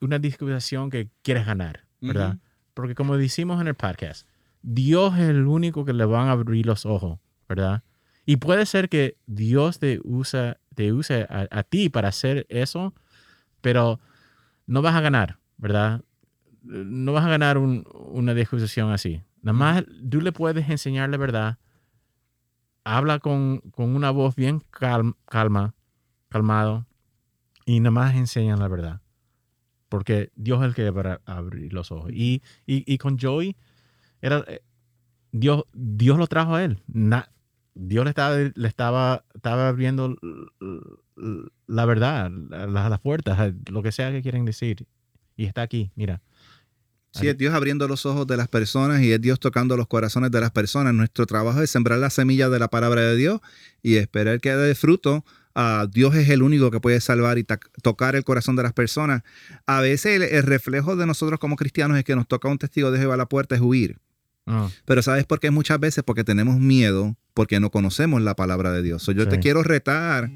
[0.00, 2.38] una discusión que quieres ganar, ¿verdad?
[2.74, 4.26] Porque como decimos en el podcast,
[4.62, 7.18] Dios es el único que le van a abrir los ojos,
[7.48, 7.82] ¿verdad?
[8.26, 12.94] Y puede ser que Dios te, usa, te use a, ti para hacer eso,
[13.60, 13.98] pero
[14.66, 16.02] no vas a ganar, ¿verdad?
[16.62, 19.22] No vas a ganar una discusión así.
[19.42, 21.58] Nada más tú le puedes enseñar la verdad.
[22.84, 25.74] Habla con, una voz bien calma,
[26.28, 26.86] calmado,
[27.64, 29.00] y nada más enseña la verdad.
[29.90, 32.10] Porque Dios es el que va a abrir los ojos.
[32.14, 33.56] Y, y, con Joey,
[34.22, 34.62] era, eh,
[35.32, 36.78] Dios, Dios lo trajo a él.
[37.74, 40.16] Dios le estaba, le estaba, estaba abriendo
[41.66, 44.86] la verdad, las, puertas, lo que sea que quieren decir.
[45.36, 46.22] Y está aquí, mira.
[47.12, 50.30] Sí, es Dios abriendo los ojos de las personas y es Dios tocando los corazones
[50.30, 50.94] de las personas.
[50.94, 53.40] Nuestro trabajo es sembrar la semilla de la palabra de Dios
[53.82, 55.24] y esperar que dé fruto.
[55.54, 57.46] Uh, Dios es el único que puede salvar y
[57.82, 59.22] tocar el corazón de las personas.
[59.66, 62.98] A veces el, reflejo de nosotros como cristianos es que nos toca un testigo de
[62.98, 63.98] Jehová a la puerta es huir.
[64.46, 64.68] Ah.
[64.84, 65.50] Pero ¿sabes por qué?
[65.50, 69.06] Muchas veces porque tenemos miedo, porque no conocemos la palabra de Dios.
[69.06, 70.30] yo te quiero retar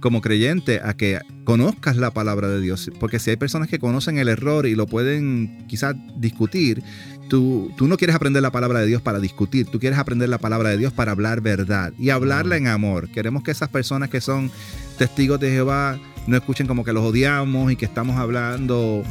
[0.00, 2.90] como creyente a que conozcas la palabra de Dios.
[3.00, 6.82] Porque si hay personas que conocen el error y lo pueden quizás discutir,
[7.28, 10.38] tú, tú no quieres aprender la palabra de Dios para discutir, tú quieres aprender la
[10.38, 13.08] palabra de Dios para hablar verdad y hablarla en amor.
[13.08, 14.50] Queremos que esas personas que son
[14.98, 19.02] testigos de Jehová no escuchen como que los odiamos y que estamos hablando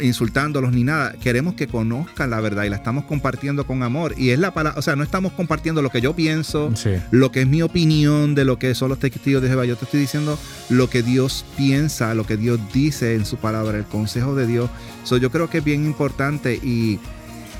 [0.00, 1.12] insultándolos ni nada.
[1.20, 4.14] Queremos que conozcan la verdad y la estamos compartiendo con amor.
[4.16, 6.72] Y es la palabra, o sea, no estamos compartiendo lo que yo pienso,
[7.10, 9.64] lo que es mi opinión de lo que son los testigos de Jehová.
[9.64, 13.78] Yo te estoy diciendo lo que Dios piensa, lo que Dios dice en su palabra,
[13.78, 14.70] el consejo de Dios.
[15.04, 16.98] So, yo creo que es bien importante y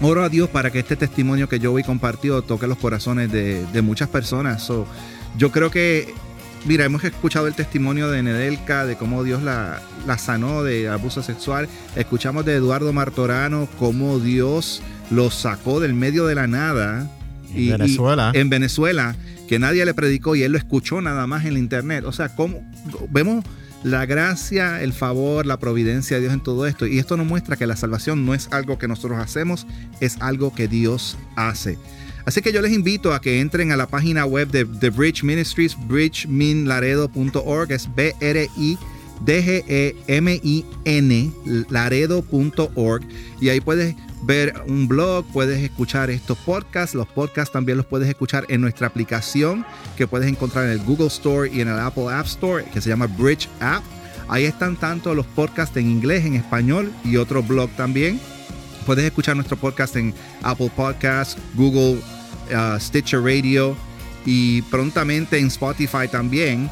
[0.00, 3.82] oro a Dios para que este testimonio que yo hoy compartido toque los corazones de,
[3.82, 4.62] muchas personas.
[4.62, 4.86] So,
[5.36, 6.12] yo creo que
[6.66, 11.22] Mira, hemos escuchado el testimonio de Nedelka, de cómo Dios la, la sanó de abuso
[11.22, 11.70] sexual.
[11.96, 17.10] Escuchamos de Eduardo Martorano, cómo Dios lo sacó del medio de la nada.
[17.54, 18.30] En Venezuela.
[18.34, 19.16] en Venezuela,
[19.48, 22.04] que nadie le predicó y él lo escuchó nada más en la internet.
[22.04, 22.62] O sea, cómo
[23.08, 23.42] vemos
[23.82, 26.86] la gracia, el favor, la providencia de Dios en todo esto.
[26.86, 29.66] Y esto nos muestra que la salvación no es algo que nosotros hacemos,
[30.00, 31.78] es algo que Dios hace.
[32.26, 35.22] Así que yo les invito a que entren a la página web de The Bridge
[35.22, 38.84] Ministries, bridgeminlaredo.org, es B-R-I-D-G-E-M-I-N,
[41.70, 43.02] laredo.org,
[43.40, 46.94] y ahí puedes ver un blog, puedes escuchar estos podcasts.
[46.94, 49.64] Los podcasts también los puedes escuchar en nuestra aplicación
[49.96, 52.88] que puedes encontrar en el Google Store y en el Apple App Store, que se
[52.88, 53.82] llama Bridge App.
[54.28, 58.20] Ahí están tanto los podcasts en inglés, en español y otro blog también.
[58.86, 62.00] Puedes escuchar nuestro podcast en Apple Podcasts, Google,
[62.54, 63.76] uh, Stitcher Radio
[64.24, 66.70] y prontamente en Spotify también.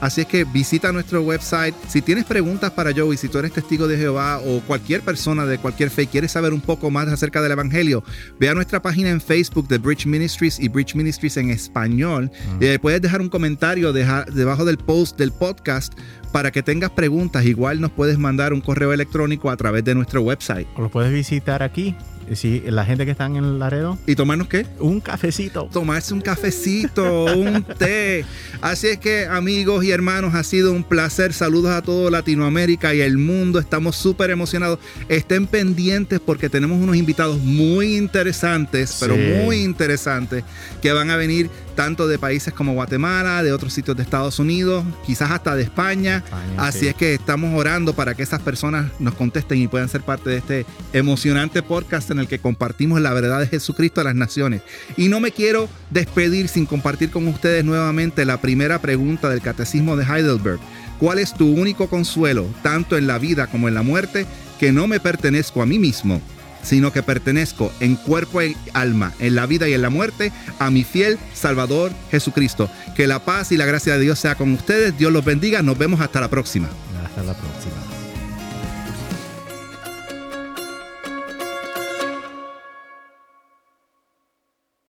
[0.00, 1.74] Así es que visita nuestro website.
[1.88, 5.58] Si tienes preguntas para Joey, si tú eres testigo de Jehová o cualquier persona de
[5.58, 8.04] cualquier fe quieres saber un poco más acerca del Evangelio,
[8.38, 12.30] ve a nuestra página en Facebook de Bridge Ministries y Bridge Ministries en español.
[12.60, 15.94] Ahí puedes dejar un comentario debajo del post del podcast
[16.32, 17.44] para que tengas preguntas.
[17.44, 20.68] Igual nos puedes mandar un correo electrónico a través de nuestro website.
[20.76, 21.96] O lo puedes visitar aquí
[22.34, 23.98] Sí, la gente que está en el Laredo.
[24.06, 24.66] ¿Y tomarnos qué?
[24.78, 25.68] Un cafecito.
[25.72, 28.24] Tomarse un cafecito, un té.
[28.60, 31.32] Así es que, amigos y hermanos, ha sido un placer.
[31.32, 33.58] Saludos a todo Latinoamérica y el mundo.
[33.58, 34.78] Estamos súper emocionados.
[35.08, 40.44] Estén pendientes porque tenemos unos invitados muy interesantes, pero muy interesantes,
[40.82, 44.84] que van a venir tanto de países como Guatemala, de otros sitios de Estados Unidos,
[45.06, 46.24] quizás hasta de España.
[46.56, 50.28] Así es que estamos orando para que esas personas nos contesten y puedan ser parte
[50.28, 54.62] de este emocionante podcast en el que compartimos la verdad de Jesucristo a las naciones.
[54.96, 59.94] Y no me quiero despedir sin compartir con ustedes nuevamente la primera pregunta del Catecismo
[59.94, 60.58] de Heidelberg.
[60.98, 64.26] ¿Cuál es tu único consuelo, tanto en la vida como en la muerte,
[64.58, 66.20] que no me pertenezco a mí mismo?
[66.68, 70.70] Sino que pertenezco en cuerpo y alma, en la vida y en la muerte, a
[70.70, 72.70] mi fiel Salvador Jesucristo.
[72.94, 74.96] Que la paz y la gracia de Dios sea con ustedes.
[74.98, 75.62] Dios los bendiga.
[75.62, 76.68] Nos vemos hasta la próxima.
[77.04, 77.87] Hasta la próxima.